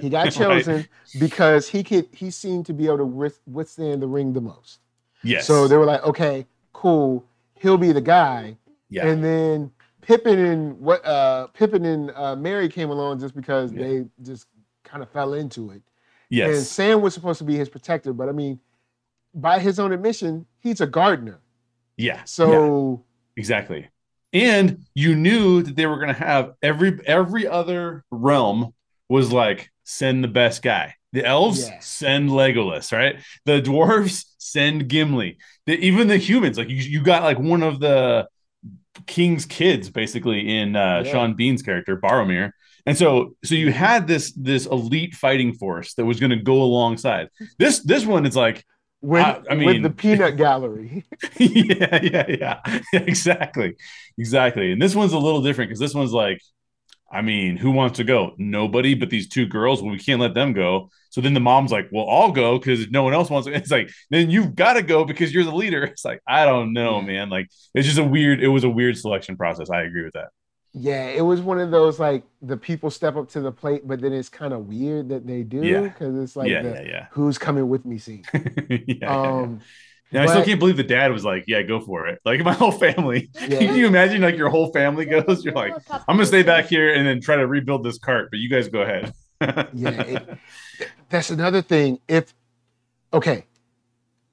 [0.00, 0.32] He got Right?
[0.32, 0.86] chosen
[1.18, 4.80] because he could he seemed to be able to withstand the ring the most.
[5.22, 5.46] Yes.
[5.46, 7.24] So they were like, okay, cool,
[7.54, 8.56] he'll be the guy.
[8.88, 9.06] yeah.
[9.06, 9.70] And then
[10.02, 13.82] Pippin and what uh Pippin and uh, Merry came along just because Yeah.
[13.82, 14.46] they just
[14.84, 15.82] kind of fell into it.
[16.30, 16.68] And yes.
[16.70, 18.60] Sam was supposed to be his protector, but I mean,
[19.34, 21.40] by his own admission, he's a gardener.
[21.96, 22.14] Yeah.
[22.14, 22.24] Yeah.
[22.24, 23.04] So
[23.36, 23.88] Exactly.
[24.32, 28.74] And you knew that they were going to have every every other realm
[29.08, 30.94] was like send the best guy.
[31.12, 31.80] The elves Yeah.
[31.80, 33.16] send Legolas, right?
[33.44, 35.38] The dwarves send Gimli.
[35.66, 38.28] The, even the humans, like you, you got like one of the
[39.06, 41.12] king's kids basically in uh, Yeah.
[41.12, 42.52] Sean Bean's character Boromir.
[42.86, 46.62] And so so you had this this elite fighting force that was going to go
[46.62, 47.28] alongside.
[47.58, 48.64] This this one is like
[49.02, 51.04] with, I- I with mean- the peanut gallery.
[51.38, 53.76] yeah, yeah, yeah, yeah, exactly,
[54.18, 54.72] exactly.
[54.72, 56.40] And this one's a little different because this one's like,
[57.12, 58.34] I mean, who wants to go?
[58.38, 59.82] Nobody, but these two girls.
[59.82, 60.90] Well, we can't let them go.
[61.10, 63.52] So then the mom's like, "Well, I'll go because no one else wants." to.
[63.56, 65.82] It's like then you've got to go because you're the leader.
[65.82, 67.28] It's like I don't know, man.
[67.28, 68.40] Like it's just a weird.
[68.40, 69.70] It was a weird selection process.
[69.70, 70.28] I agree with that.
[70.72, 74.00] Yeah, it was one of those like the people step up to the plate, but
[74.00, 75.80] then it's kind of weird that they do Yeah.
[75.80, 78.24] because it's like yeah, the yeah, yeah, who's coming with me scene.
[78.34, 79.20] yeah, yeah, yeah.
[79.20, 79.60] Um,
[80.12, 82.52] And I still can't believe the dad was like, "Yeah, go for it." Like my
[82.52, 83.30] whole family.
[83.34, 83.58] Yeah.
[83.58, 85.44] Can you imagine like your whole family goes?
[85.44, 88.38] You're like, I'm gonna stay back here and then try to rebuild this cart, but
[88.38, 89.12] you guys go ahead.
[89.72, 90.38] Yeah, it-
[91.10, 91.98] That's another thing.
[92.08, 92.32] If
[93.12, 93.46] okay,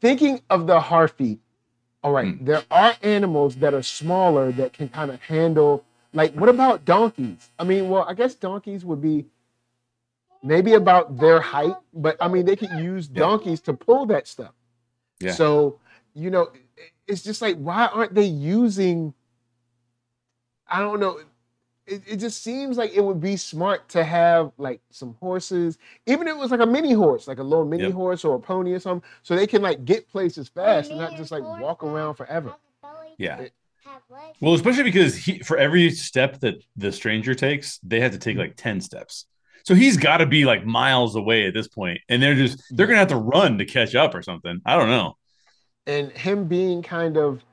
[0.02, 1.39] thinking of the Harfeet,
[2.04, 2.45] all right, Hmm.
[2.45, 5.84] there are animals that are smaller that can kind of handle.
[6.13, 7.50] Like, what about donkeys?
[7.60, 9.26] I mean, well, I guess donkeys would be
[10.43, 13.20] maybe about their height, but I mean, they could use Yeah.
[13.20, 14.54] donkeys to pull that stuff.
[15.20, 15.34] Yeah.
[15.34, 15.80] So,
[16.13, 16.52] you know,
[17.08, 19.13] it's just like, why aren't they using?
[20.67, 21.20] I don't know.
[21.86, 26.28] It, it just seems like it would be smart to have like some horses, even
[26.28, 27.93] if it was like a mini horse, like a little mini Yep.
[27.93, 31.15] horse or a pony or something, so they can like get places fast and not
[31.15, 32.54] just like walk around forever.
[33.17, 33.39] Yeah.
[33.39, 33.54] It-
[34.41, 38.38] Well, especially because he for every step that the stranger takes, they have to take
[38.38, 39.26] like 10 steps.
[39.63, 42.88] So he's got to be like miles away at this point, and they're just they're
[42.88, 44.62] gonna have to run to catch up or something.
[44.65, 45.17] I don't know.
[45.86, 47.43] And him being kind of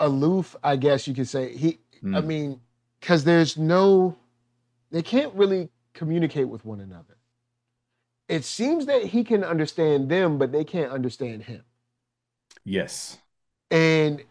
[0.00, 1.56] aloof, I guess you could say.
[1.56, 2.26] He, I Mm.
[2.26, 2.60] mean,
[3.00, 4.16] because there's no,
[4.90, 7.16] they can't really communicate with one another.
[8.28, 11.64] It seems that he can understand them, but they can't understand him.
[12.64, 13.18] Yes.
[13.70, 14.22] and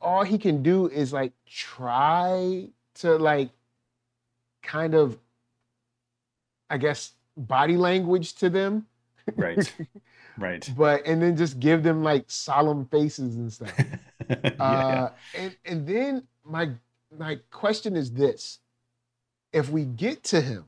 [0.00, 3.50] all he can do is like try to like
[4.62, 5.18] kind of
[6.68, 8.86] i guess body language to them
[9.36, 9.72] Right.
[10.38, 10.68] right.
[10.76, 13.72] but and then just give them like solemn faces and stuff
[14.28, 16.70] yeah, uh and and then my
[17.16, 18.58] my question is this
[19.52, 20.64] if we get to him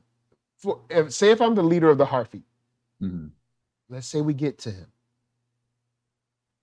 [0.57, 2.43] for if, say if i'm the leader of the harfeet
[2.99, 3.07] yeah.
[3.09, 3.31] Mhm.
[3.89, 4.87] let's say we get to him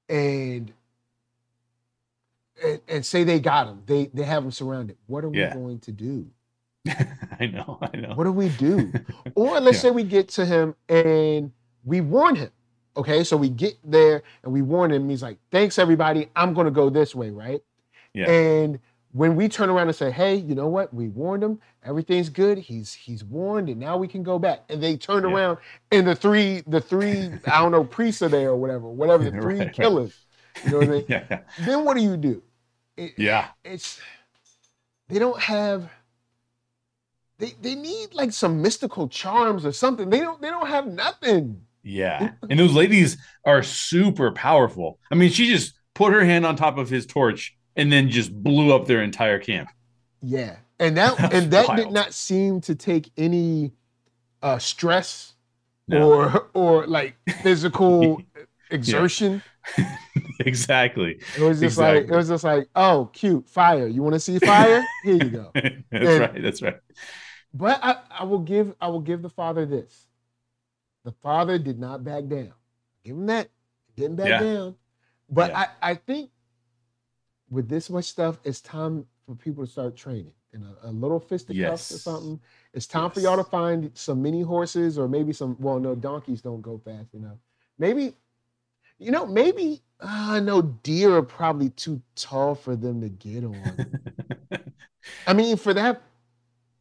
[0.09, 0.73] and
[2.65, 5.55] and, and say they got him they they have him surrounded what are Yeah.
[5.57, 6.27] we going to do
[7.39, 7.79] I know.
[7.81, 8.15] I know.
[8.15, 8.93] what do we do
[9.35, 9.83] or let's Yeah.
[9.83, 11.53] say we get to him and
[11.85, 12.51] we warn him
[12.97, 16.65] okay so we get there and we warn him he's like thanks everybody i'm going
[16.67, 17.63] to go this way right
[18.15, 18.31] Yeah.
[18.31, 18.81] and
[19.13, 22.59] when we turn around and say hey you know what we warned him everything's good
[22.59, 25.31] he's he's warned and now we can go back and they turn Yeah.
[25.35, 25.59] around
[25.93, 29.31] and the three the three i don't know priests are there or whatever whatever the
[29.41, 29.73] three Right, right.
[29.75, 30.25] killers
[30.65, 31.25] you know what i mean yeah.
[31.31, 31.41] Yeah.
[31.61, 32.43] then what do you do
[32.97, 33.49] It- Yeah.
[33.65, 34.01] it's
[35.09, 35.91] they don't have
[37.39, 41.63] they they need like some mystical charms or something they don't they don't have nothing
[41.83, 42.33] Yeah.
[42.49, 44.99] And those ladies are super powerful.
[45.11, 48.31] I mean, she just put her hand on top of his torch and then just
[48.35, 49.69] blew up their entire camp.
[50.23, 53.73] yeah and that That's and that did not seem to take any
[54.43, 55.35] uh stress
[55.89, 56.13] No.
[56.13, 58.23] or or like physical
[58.71, 59.43] exertion
[60.41, 61.19] exactly.
[61.37, 64.39] it was just like it was just like oh cute fire you want to see
[64.39, 66.43] fire here you go that's And- right.
[66.43, 66.77] That's right.
[67.53, 70.07] But I, I will give I will give the father this.
[71.05, 72.53] The father did not back down.
[73.05, 73.49] Give him that.
[73.97, 74.39] Didn't back Yeah.
[74.41, 74.75] down.
[75.29, 75.59] But Yeah.
[75.83, 76.31] I, I think
[77.51, 80.33] with this much stuff, it's time for people to start training.
[80.53, 82.41] In a, a little fisticuffs or something.
[82.73, 85.57] It's time for y'all to find some mini horses or maybe some.
[85.59, 87.39] Well, no, donkeys don't go fast enough.
[87.79, 88.15] Maybe,
[89.01, 93.81] you know, maybe uh, no deer are probably too tall for them to get on.
[95.27, 96.03] I mean, for that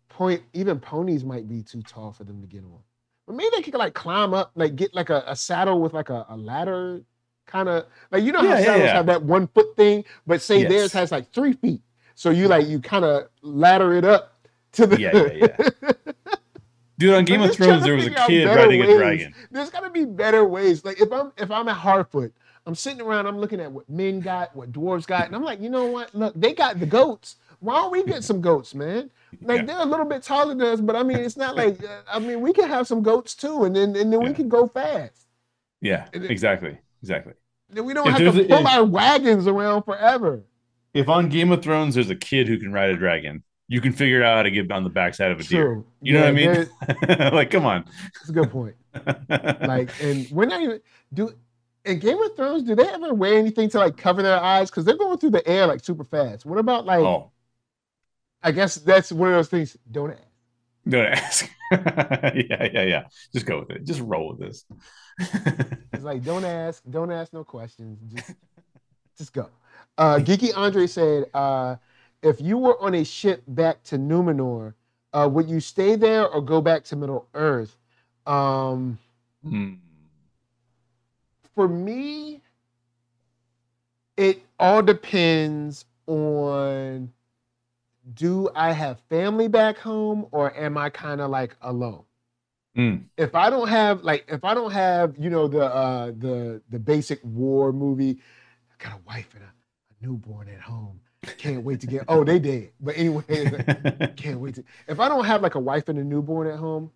[0.10, 2.82] point, even ponies might be too tall for them to get on.
[3.28, 6.10] But maybe they could like climb up, like get like a, a saddle with like
[6.10, 7.04] a, a ladder,
[7.48, 9.00] kind of like you know Yeah, how yeah, saddles yeah.
[9.00, 10.66] have that one foot thing, but say Yes.
[10.66, 11.82] theirs has like three feet.
[12.16, 14.98] So you like you kind of ladder it up to the.
[14.98, 15.58] Yeah, yeah,
[17.00, 19.34] Dude, on Game I'm of Thrones, there was a kid riding a dragon.
[19.52, 20.84] There's got to be better ways.
[20.84, 22.32] Like if I'm if I'm at Harfoot,
[22.66, 25.62] I'm sitting around, I'm looking at what men got, what dwarves got, and I'm like,
[25.62, 26.14] you know what?
[26.14, 27.38] Look, they got the goats.
[27.62, 29.10] Why don't we get some goats, man?
[29.42, 29.66] Like Yeah.
[29.66, 32.20] they're a little bit taller than us, but I mean, it's not like uh, I
[32.20, 35.26] mean, we can have some goats too, and then and then we can go fast.
[35.82, 36.78] Yeah, it- exactly.
[37.02, 37.34] Exactly.
[37.70, 40.44] Then we don't If have to a- pull our wagons around forever.
[40.94, 43.94] If on Game of Thrones there's a kid who can ride a dragon, you can
[43.94, 45.64] figure out how to get on the backside of a deer.
[45.64, 45.86] True.
[46.02, 46.70] You know what I mean?
[47.34, 47.86] like, come on.
[48.16, 48.76] That's a good point.
[49.30, 50.82] Like, and we're not even
[51.14, 51.32] do
[51.86, 52.64] in Game of Thrones.
[52.64, 54.72] Do they ever wear anything to like cover their eyes?
[54.72, 56.44] Because they're going through the air like super fast.
[56.46, 57.00] What about like?
[57.00, 57.32] oh,
[58.42, 59.78] I guess that's one of those things.
[59.92, 60.22] Don't ask.
[60.88, 61.50] don't ask.
[61.72, 63.04] yeah, yeah, yeah.
[63.32, 63.86] Just go with it.
[63.86, 64.66] Just roll with this.
[65.94, 68.00] It's like don't ask, don't ask no questions.
[68.12, 68.34] Just,
[69.18, 69.50] just go.
[69.98, 71.76] Uh, Geeky Andre said, uh,
[72.22, 74.74] if you were on a ship back to Numenor,
[75.14, 77.78] uh, would you stay there or go back to Middle Earth?
[78.26, 78.98] Um,
[79.44, 79.74] Hmm.
[81.56, 82.42] for me,
[84.18, 87.12] it all depends on
[88.14, 92.04] do I have family back home or am I kind of like alone?
[92.78, 93.06] Mm.
[93.18, 96.80] If I don't have like if I don't have, you know, the uh the the
[96.80, 98.20] basic war movie,
[98.72, 101.00] I got a wife and a, a newborn at home.
[101.38, 102.72] Can't wait to get oh, they did.
[102.80, 103.24] But anyway,
[104.16, 106.92] can't wait to if I don't have like a wife and a newborn at home,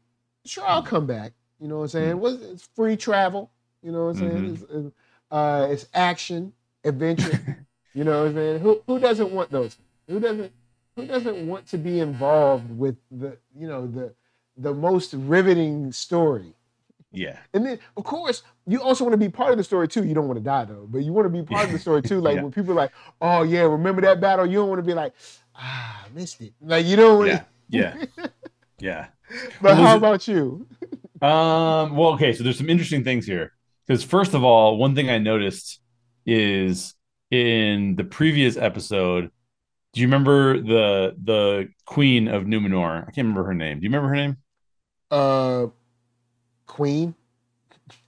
[0.45, 1.33] sure I'll come back.
[1.59, 2.19] You know what I'm saying?
[2.19, 4.43] What's it's free travel, you know what I'm saying?
[4.43, 4.53] Mhm.
[4.53, 4.95] It's, it's,
[5.31, 7.65] uh, it's action, adventure.
[7.93, 8.59] you know what I'm saying?
[8.59, 9.77] Who who doesn't want those?
[10.07, 10.51] Who doesn't
[10.95, 14.13] who doesn't want to be involved with the you know the
[14.57, 16.53] the most riveting story?
[17.13, 17.38] Yeah.
[17.54, 20.04] And then of course you also want to be part of the story too.
[20.04, 22.02] You don't want to die though, but you want to be part of the story
[22.02, 22.19] too.
[22.26, 22.41] Like Yeah.
[22.43, 24.45] when people are like, oh yeah, remember that battle?
[24.45, 25.13] You don't want to be like,
[25.56, 26.54] ah, I missed it.
[26.62, 27.28] Like you don't.
[27.28, 27.43] Yeah.
[27.69, 28.06] Yeah.
[28.80, 29.08] Yeah.
[29.62, 30.67] But Well, how it- about you?
[31.21, 33.54] Um, well, okay, so there's some interesting things here.
[33.88, 35.80] Because first of all, one thing I noticed
[36.26, 36.95] is
[37.32, 39.32] in the previous episode,
[39.93, 43.04] do you remember the the queen of Numenor?
[43.08, 43.80] I can't remember her name.
[43.80, 44.38] Do you remember her name?
[45.12, 45.67] Uh,
[46.65, 47.15] Queen.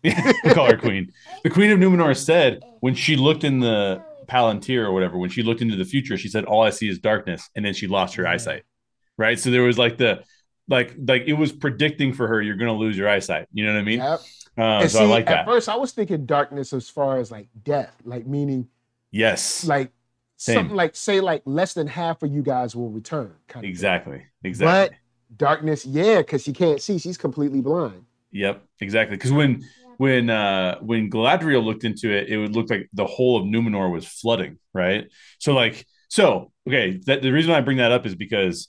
[0.04, 0.12] we
[0.54, 1.12] call her queen.
[1.44, 5.44] The queen of Numenor said when she looked in the Palantir or whatever, when she
[5.44, 8.16] looked into the future, she said, "All I see is darkness," and then she lost
[8.16, 8.64] her eyesight.
[9.18, 9.40] Right.
[9.40, 10.24] So there was like the
[10.68, 13.48] like like it was predicting for her you're going to lose your eyesight.
[13.54, 14.00] You know what I mean?
[14.00, 14.20] Yep.
[14.58, 17.32] Um, and so see, I like at first I was thinking darkness as far as
[17.32, 18.68] like death, like meaning
[19.12, 19.66] yes.
[19.66, 19.92] like
[20.38, 20.56] Same.
[20.56, 23.34] something like say like less than half of you guys will return.
[23.48, 23.70] Kind of.
[23.70, 24.24] Exactly.
[24.44, 24.98] Exactly.
[25.38, 26.98] Darkness, yeah, because she can't see.
[26.98, 28.06] She's completely blind.
[28.36, 28.66] Yep.
[28.82, 29.16] Exactly.
[29.16, 29.64] Because when
[29.98, 33.90] when uh when Galadriel looked into it, it would look like the whole of Numenor
[33.92, 35.08] was flooding, right?
[35.40, 38.68] So like so okay, that the reason I bring that up is because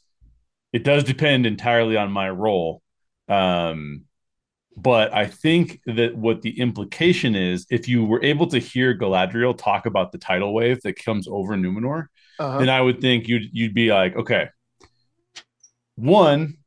[0.73, 2.81] it does depend entirely on my role.
[3.29, 4.05] Um
[4.77, 9.57] but I think that what the implication is, if you were able to hear Galadriel
[9.57, 12.07] talk about the tidal wave that comes over Numenor,
[12.39, 12.59] Uh-huh.
[12.61, 14.49] then I would think you'd you'd be like, okay,
[15.97, 16.59] one,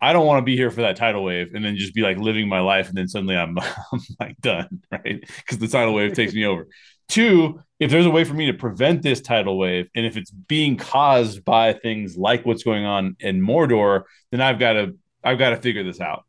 [0.00, 2.18] I don't want to be here for that tidal wave, and then just be like
[2.18, 3.58] living my life, and then suddenly I'm
[3.92, 5.20] I'm like done, right?
[5.38, 6.66] Because the tidal wave takes me over.
[7.08, 10.30] Two, if there's a way for me to prevent this tidal wave, and if it's
[10.30, 15.38] being caused by things like what's going on in Mordor, then I've got to I've
[15.38, 16.24] got to figure this out.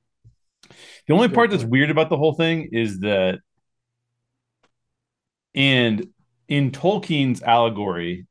[1.07, 3.39] The only part that's weird about the whole thing is that,
[5.55, 6.07] and
[6.47, 8.27] in Tolkien's allegory,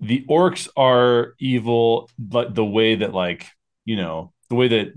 [0.00, 3.46] the orcs are evil, but the way that like
[3.84, 4.92] you know the way that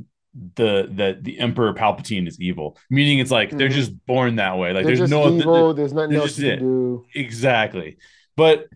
[0.56, 3.74] the that the Emperor Palpatine is evil, meaning it's like they're Mhm.
[3.74, 4.72] just born that way.
[4.74, 5.74] Like They're there's no evil.
[5.74, 6.60] There's nothing else it.
[6.60, 7.06] do.
[7.16, 7.98] exactly,
[8.36, 8.68] but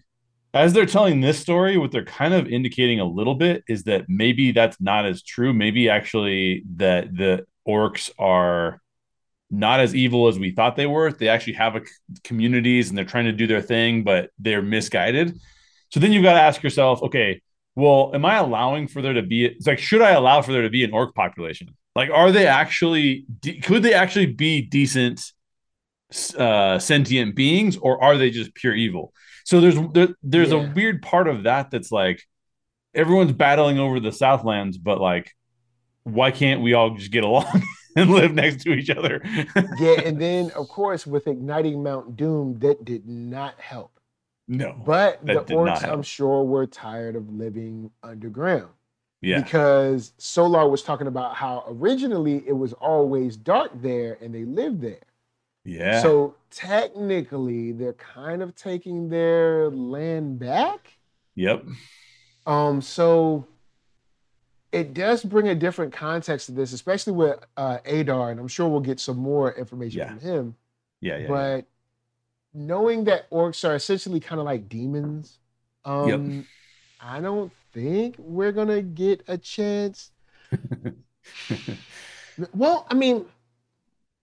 [0.53, 4.05] as they're telling this story, what they're kind of indicating a little bit is that
[4.09, 5.53] maybe that's not as true.
[5.53, 8.81] Maybe actually that the orcs are
[9.49, 11.11] not as evil as we thought they were.
[11.11, 11.81] They actually have a
[12.23, 15.37] communities and they're trying to do their thing, but they're misguided.
[15.89, 17.41] So then you've got to ask yourself, okay,
[17.75, 19.45] well, am I allowing for there to be?
[19.45, 21.69] It's like, should I allow for there to be an orc population?
[21.95, 23.25] Like, are they actually?
[23.63, 25.21] Could they actually be decent,
[26.37, 29.13] uh, sentient beings, or are they just pure evil?
[29.45, 32.21] So there's there, there's a weird part of that that's like
[32.93, 35.31] everyone's battling over the Southlands, but like,
[36.03, 37.63] why can't we all just get along
[37.95, 39.21] and live next to each other?
[39.79, 43.90] Yeah, and then of course with igniting Mount Doom, that did not help.
[44.51, 48.69] No, But the orcs, I'm sure, were tired of living underground.
[49.21, 54.43] yeah, Because Solar was talking about how originally it was always dark there and they
[54.45, 55.05] lived there.
[55.63, 60.97] yeah, So technically they're kind of taking their land back.
[61.35, 61.63] yep,
[62.45, 63.45] Um, so
[64.71, 68.67] it does bring a different context to this, especially with uh Adar, and I'm sure
[68.69, 70.07] we'll get some more information Yeah.
[70.09, 70.55] from him.
[70.99, 71.27] yeah, yeah, yeah.
[71.27, 71.65] but
[72.53, 75.39] knowing that orcs are essentially kind of like demons,
[75.85, 76.45] um,
[76.99, 80.11] I don't think we're gonna get a chance.
[82.53, 83.25] Well, I mean,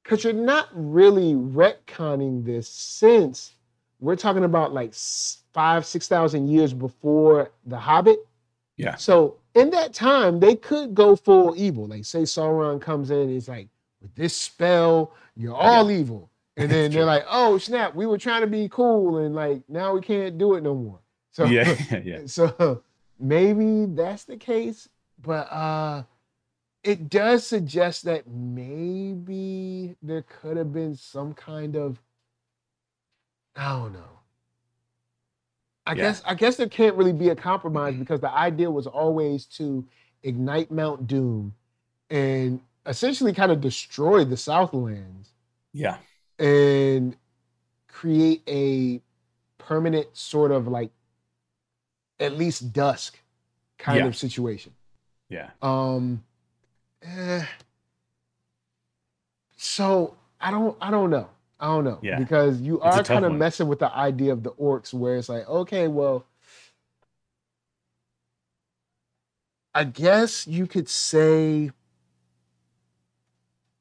[0.02, 3.52] because you're not really retconning this since
[4.00, 4.94] we're talking about like
[5.52, 8.18] five, six thousand years before the Hobbit.
[8.76, 8.96] Yeah.
[8.96, 11.86] So in that time, they could go full evil.
[11.86, 13.68] Like, say Sauron comes in, and he's like,
[14.00, 16.30] with this spell, you're all evil.
[16.59, 19.94] And then they're like, oh snap, we were trying to be cool, and like now
[19.94, 21.01] we can't do it no more.
[21.33, 22.85] So yeah, yeah, so
[23.21, 24.88] maybe that's the case,
[25.23, 26.05] but uh
[26.85, 32.01] it does suggest that maybe there could have been some kind of
[33.57, 34.21] I don't know.
[35.87, 35.94] I Yeah.
[35.94, 39.87] guess I guess there can't really be a compromise because the idea was always to
[40.23, 41.54] ignite Mount Doom
[42.11, 45.31] and essentially kind of destroy the Southlands
[45.73, 45.98] yeah.
[46.38, 47.16] And
[47.88, 49.00] create a
[49.58, 50.90] permanent sort of like
[52.20, 53.18] at least dusk
[53.78, 54.06] kind Yeah.
[54.06, 54.72] of situation.
[55.28, 55.50] Yeah.
[55.62, 56.24] Um,
[57.02, 57.44] eh,
[59.56, 61.28] So I don't I don't know.
[61.60, 61.98] I don't know.
[62.02, 62.18] Yeah.
[62.18, 63.38] Because you are kind of one.
[63.38, 66.24] messing with the idea of the orcs where it's like, okay, well,
[69.74, 71.72] I guess you could say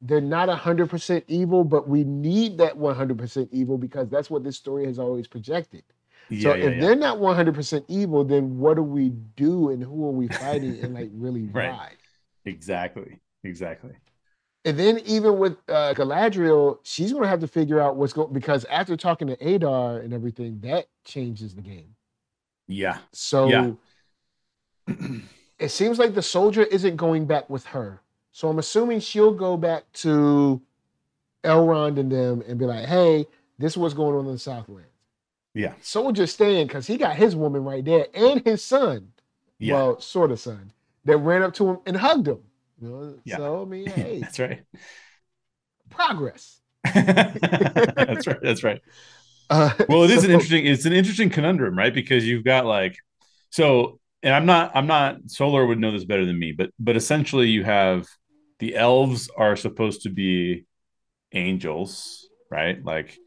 [0.01, 4.85] they're not 100% evil, but we need that 100% evil because that's what this story
[4.85, 5.83] has always projected.
[6.29, 6.79] Yeah, so yeah, if yeah.
[6.81, 10.93] they're not 100% evil, then what do we do and who are we fighting and
[10.93, 11.69] like really Right.
[11.71, 11.91] why?
[12.45, 13.93] exactly, exactly.
[14.65, 18.33] And then even with uh, Galadriel, she's going to have to figure out what's going
[18.33, 21.95] because after talking to Adar and everything, that changes the game.
[22.67, 23.71] Yeah, So Yeah.
[25.59, 28.01] it seems like the soldier isn't going back with her.
[28.38, 30.61] So I'm assuming she'll go back to
[31.43, 33.25] Elrond and them and be like, "Hey,
[33.57, 34.91] this is what's going on in the Southlands."
[35.55, 39.11] yeah, Soldier's staying because he got his woman right there and his son.
[39.57, 39.73] yeah.
[39.73, 40.71] Well, sort of son
[41.05, 42.38] that ran up to him and hugged him.
[42.79, 43.15] You know?
[43.25, 43.38] Yeah.
[43.38, 44.61] So I mean, hey, That's right.
[45.89, 46.59] progress.
[46.93, 48.39] that's right.
[48.43, 48.81] That's right.
[49.49, 52.97] Uh, well it is an interesting it's an interesting conundrum right because you've got like
[53.49, 56.97] so and i'm not i'm not solar would know this better than me but but
[56.97, 58.05] essentially you have
[58.59, 60.65] the elves are supposed to be
[61.33, 62.83] angels right?
[62.83, 63.17] Like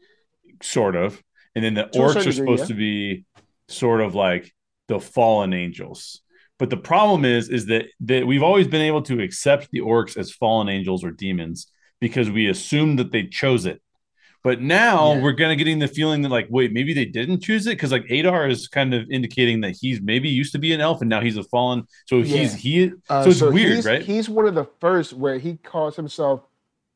[0.61, 1.21] sort of.
[1.55, 2.67] And then the To orcs are supposed yeah.
[2.67, 3.25] to be
[3.67, 4.53] sort of like
[4.87, 6.21] the fallen angels.
[6.59, 10.17] But the problem is is that that we've always been able to accept the orcs
[10.17, 13.81] as fallen angels or demons because we assumed that they chose it
[14.43, 15.21] but now Yeah.
[15.21, 17.91] we're kind of getting the feeling that like, wait, maybe they didn't choose it because
[17.91, 21.09] like Adar is kind of indicating that he's maybe used to be an elf and
[21.09, 21.85] now he's a fallen.
[22.07, 22.91] So he's he.
[23.09, 24.01] Uh, so it's weird, he's, right?
[24.01, 26.41] He's one of the first where he calls himself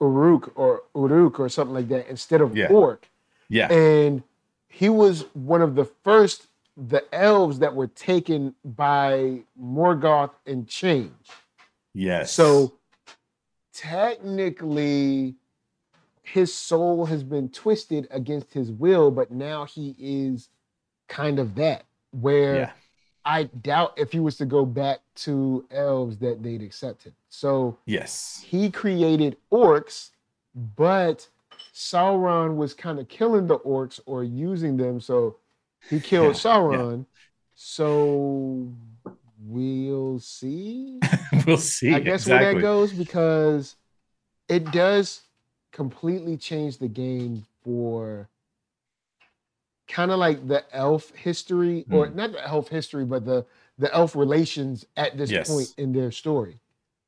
[0.01, 2.67] Uruk or Uruk or something like that instead of Yeah.
[2.67, 3.07] Orc.
[3.47, 4.23] Yeah, And
[4.67, 11.13] he was one of the first, the elves that were taken by Morgoth and changed.
[11.93, 12.31] yes.
[12.33, 12.73] So
[13.73, 15.35] technically,
[16.25, 20.49] his soul has been twisted against his will, but now he is
[21.07, 21.85] kind of that.
[22.11, 22.71] Where yeah,
[23.23, 27.13] I doubt if he was to go back to elves that they'd accept him.
[27.29, 30.11] So yes, he created orcs,
[30.55, 31.27] but
[31.73, 34.99] Sauron was kind of killing the orcs or using them.
[34.99, 35.37] So
[35.89, 37.05] he killed Yeah, Sauron.
[37.53, 38.73] So
[39.45, 40.99] we'll see.
[41.45, 41.93] we'll see.
[41.93, 43.75] I guess where that goes because
[44.47, 45.21] it does
[45.75, 48.29] completely changed the game for
[49.89, 52.15] kind of like the elf history, or Hmm.
[52.15, 53.45] not the elf history, but the
[53.77, 55.49] the elf relations at this Yes.
[55.49, 56.61] point in their story.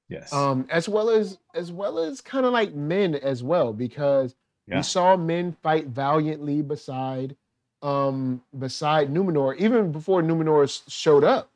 [0.10, 0.34] Yes.
[0.34, 4.36] Um, as well as as well as kind of like men as well, because
[4.68, 4.78] Yeah.
[4.78, 7.38] we saw men fight valiantly beside
[7.82, 11.50] um beside Numenor, even before Numenor showed up.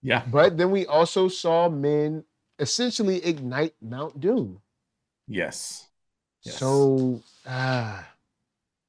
[0.00, 0.24] yeah.
[0.30, 2.24] But then we also saw men
[2.58, 4.60] essentially ignite Mount Doom.
[5.26, 5.88] Yes.
[6.44, 6.58] Yes.
[6.58, 8.06] So ah,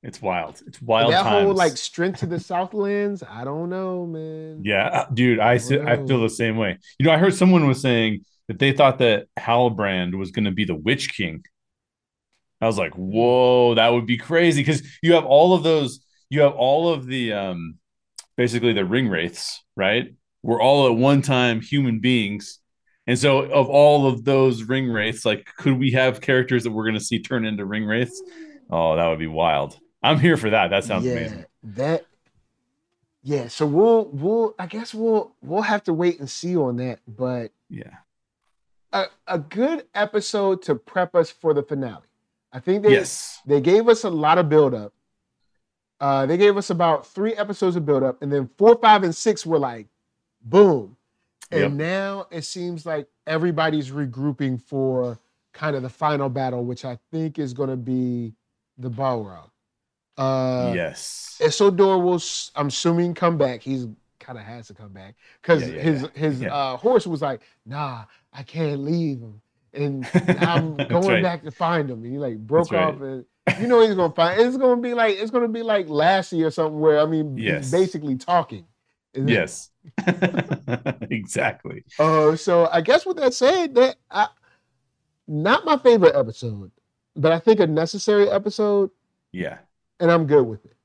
[0.02, 0.62] It's wild.
[0.66, 1.46] It's wild that times.
[1.46, 4.62] whole like strength to the Southlands, I don't know, man.
[4.64, 6.78] Yeah, uh, dude, I si- I feel the same way.
[7.00, 10.52] You know, I heard someone was saying that they thought that Halbrand was going to
[10.52, 11.44] be the Witch King.
[12.60, 16.42] I was like, whoa, that would be crazy because you have all of those, you
[16.42, 17.76] have all of the, um,
[18.38, 20.14] basically the ring wraiths, right?
[20.44, 22.60] We're all at one time human beings,
[23.08, 26.84] and so of all of those ring wraiths, like, could we have characters that we're
[26.86, 28.22] going to see turn into ring wraiths?
[28.70, 29.78] Oh, that would be wild.
[30.02, 30.70] I'm here for that.
[30.70, 31.46] That sounds yeah, amazing.
[31.64, 32.06] That
[33.24, 37.00] yeah, so we'll we'll I guess we'll we'll have to wait and see on that,
[37.08, 37.96] but Yeah.
[38.92, 42.04] a, a good episode to prep us for the finale.
[42.52, 43.40] I think they Yes.
[43.46, 44.94] they gave us a lot of build up.
[46.02, 49.16] Uh, they gave us about three episodes of build up, and then four, five, and
[49.16, 49.88] six were like,
[50.44, 50.98] boom.
[51.54, 51.78] And Yep.
[51.78, 55.20] now it seems like everybody's regrouping for
[55.54, 58.34] kind of the final battle, which I think is going to be
[58.78, 59.50] the Balrog.
[60.18, 61.38] Uh, yes.
[61.42, 62.22] Isildur will,
[62.56, 63.62] I'm assuming, come back.
[63.62, 63.88] He's
[64.20, 66.08] kind of has to come back because Yeah, yeah, his yeah.
[66.16, 69.42] his uh, horse was like, "Nah, I can't leave him,"
[69.74, 71.24] and I'm going right.
[71.24, 72.04] back to find him.
[72.04, 72.96] And he like broke That's right.
[72.96, 73.26] off, and
[73.56, 74.40] you know he's gonna find.
[74.40, 77.72] It's gonna be like it's gonna be like Lassie or something where I mean, Yes.
[77.72, 78.66] basically talking.
[79.16, 79.70] Yes.
[81.10, 81.84] exactly.
[82.00, 84.28] Uh, so I guess with that said, that I,
[85.28, 86.72] not my favorite episode,
[87.16, 88.90] but I think a necessary episode,
[89.32, 89.60] Yeah.
[90.00, 90.76] and I'm good with it.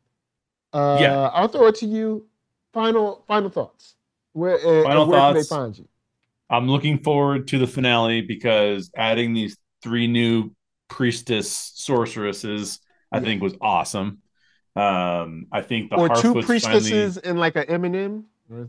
[0.73, 1.29] Uh, Yeah.
[1.33, 2.27] I'll throw it to you.
[2.75, 3.95] Final final thoughts.
[4.35, 5.49] Where uh, Final where can they thoughts.
[5.49, 5.89] find you?
[6.51, 10.51] I'm looking forward to the finale because adding these three new
[10.89, 13.25] priestess sorceresses, I Yeah.
[13.25, 14.19] think, was awesome.
[14.79, 18.25] Um, I think the or two priestesses and like an Eminem.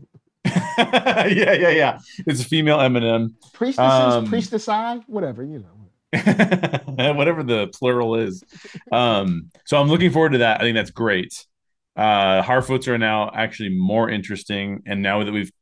[0.78, 1.98] Yeah, yeah, yeah.
[2.26, 3.34] It's a female Eminem.
[3.52, 5.80] priestesses, Um, priestess eye, whatever you know.
[7.14, 8.42] whatever the plural is.
[8.90, 10.60] Um, so I'm looking forward to that.
[10.60, 11.46] I think that's great.
[11.94, 15.52] Uh, Harfoots are now actually more interesting, and now that we've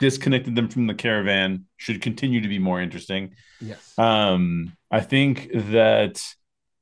[0.00, 3.34] disconnected them from the caravan, should continue to be more interesting.
[3.60, 3.96] Yes.
[3.98, 6.22] Um, I think that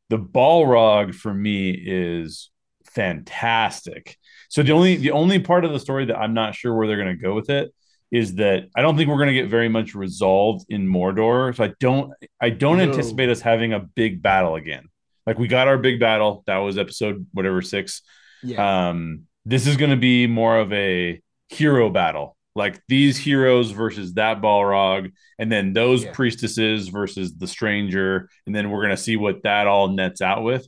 [0.08, 2.50] the Balrog for me is
[2.95, 4.16] fantastic.
[4.49, 6.97] So the only the only part of the story that I'm not sure where they're
[7.03, 7.72] going to go with it
[8.11, 11.57] is that I don't think we're going to get very much resolved in Mordor.
[11.57, 12.84] So I don't I don't No.
[12.84, 14.84] anticipate us having a big battle again.
[15.26, 16.43] Like we got our big battle.
[16.47, 18.03] That was episode whatever six.
[18.43, 18.88] yeah.
[18.88, 24.14] Um, this is going to be more of a hero battle, like these heroes versus
[24.14, 26.12] that Balrog, and then those Yeah.
[26.12, 30.45] priestesses versus the stranger, and then we're going to see what that all nets out
[30.45, 30.66] with.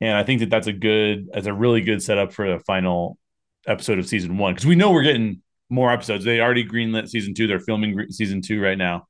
[0.00, 3.18] And I think that that's a good, that's a really good setup for the final
[3.66, 6.24] episode of season one because we know we're getting more episodes.
[6.24, 7.46] They already greenlit season two.
[7.46, 9.06] They're filming season two right now.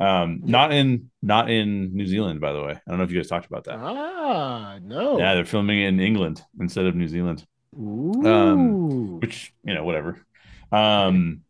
[0.00, 2.72] Um, not in not in New Zealand, by the way.
[2.72, 3.78] I don't know if you guys talked about that.
[3.78, 5.18] ah, no.
[5.18, 7.46] Yeah, they're filming in England instead of New Zealand
[7.78, 8.22] Ooh.
[8.26, 10.24] um, which you know whatever
[10.72, 11.42] um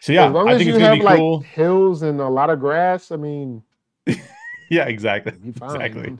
[0.00, 2.20] so yeah as long i as think you it's gonna have like cool hills and
[2.20, 3.62] a lot of grass, I mean,
[4.70, 6.18] yeah exactly exactly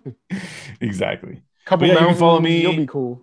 [0.81, 2.63] exactly Couple But yeah, you can follow me.
[2.63, 3.23] You'll be cool.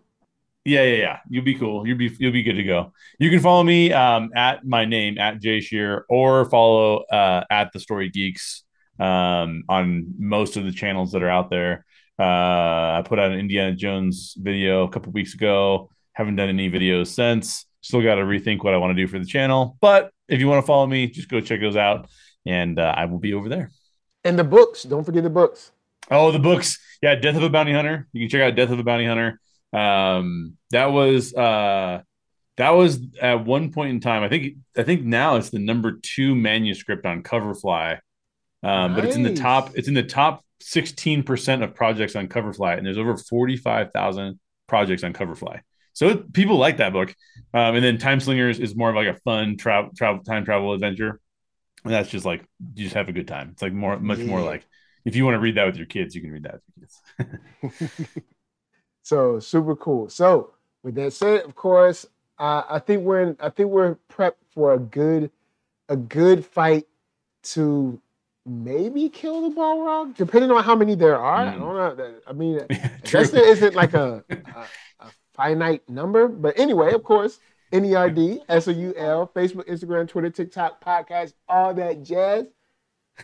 [0.64, 3.40] yeah yeah yeah you'll be cool you'll be you'll be good to go you can
[3.40, 8.10] follow me um at my name at jay shear or follow uh at the story
[8.10, 8.64] geeks
[9.00, 9.86] um on
[10.20, 11.86] most of the channels that are out there
[12.20, 15.90] uh i put out an indiana jones video a couple weeks ago
[16.20, 19.20] haven't done any videos since still got to rethink what i want to do for
[19.20, 22.10] the channel but if you want to follow me just go check those out
[22.46, 23.68] and uh, i will be over there
[24.28, 24.84] And the books.
[24.84, 25.72] Don't forget the books.
[26.10, 26.80] Oh, the books.
[27.02, 28.08] Yeah, Death of a Bounty Hunter.
[28.12, 29.40] You can check out Death of a Bounty Hunter.
[29.74, 32.02] Um, that was uh
[32.58, 34.24] that was at one point in time.
[34.24, 38.00] I think I think now it's the number two manuscript on Coverfly.
[38.64, 42.78] Um, but it's in the top, it's in the top 16% of projects on Coverfly,
[42.78, 45.62] and there's over 45,000 projects on Coverfly.
[45.94, 47.14] So it, people like that book.
[47.54, 50.74] Um, and then Time Slingers is more of like a fun travel travel time travel
[50.74, 51.20] adventure.
[51.84, 52.44] And that's just like
[52.76, 53.50] you just have a good time.
[53.54, 54.66] It's like more much more like
[55.08, 56.92] if you want to read that with your kids, you can read that with
[57.62, 58.12] your kids.
[59.04, 60.10] So super cool.
[60.10, 60.52] So
[60.84, 62.06] with that said, of course,
[62.38, 65.32] uh, I think we're in, I think we're prepped for a good
[65.90, 66.86] a good fight
[67.54, 68.02] to
[68.46, 71.46] maybe kill the Balrog, depending on how many there are.
[71.46, 71.60] I Mm.
[71.60, 71.96] don't know.
[71.96, 74.66] That- I mean, I guess there isn't like a, a,
[75.00, 77.40] a finite number, but anyway, of course,
[77.74, 82.48] E NERD, S-O-U-L, Facebook, Instagram, Twitter, TikTok, podcast, all that jazz.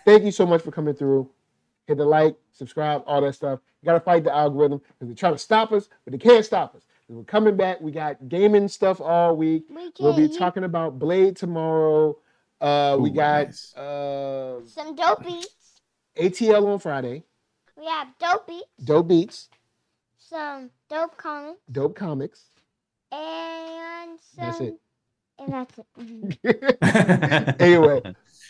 [0.06, 1.30] Thank you so much for coming through.
[1.88, 3.60] Hit the like, subscribe, all that stuff.
[3.82, 6.76] You gotta fight the algorithm because they're trying to stop us, but they can't stop
[6.76, 6.84] us.
[7.10, 7.80] We're coming back.
[7.82, 9.66] We got gaming stuff all week.
[9.70, 12.18] We We'll be talking about Blade tomorrow.
[12.62, 13.76] Uh, we got nice.
[13.76, 15.82] uh, some dope beats.
[16.18, 17.24] ATL on Friday.
[17.78, 19.50] We have dope beats, Dope Beats,
[20.18, 22.46] some dope comics, Dope Comics.
[23.12, 24.46] and some.
[24.46, 24.76] That's it.
[25.40, 25.80] And that's
[26.42, 27.56] it.
[27.60, 28.02] Anyway,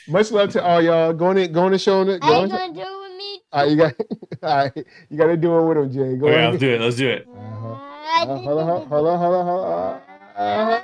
[0.08, 1.14] much love to all y'all.
[1.14, 2.24] Going to going to show it.
[2.24, 3.42] How Going you to, gonna do it with me?
[3.52, 3.94] all right, you got
[4.44, 6.18] all right, you got to do it with him, Jay.
[6.18, 6.52] Go Okay, ahead.
[6.52, 6.82] let's do it.
[6.82, 7.28] Let's do it.
[7.28, 7.68] Uh-huh.
[7.70, 9.66] Uh, Uh, hold on, hold on, hold on, hold on, hold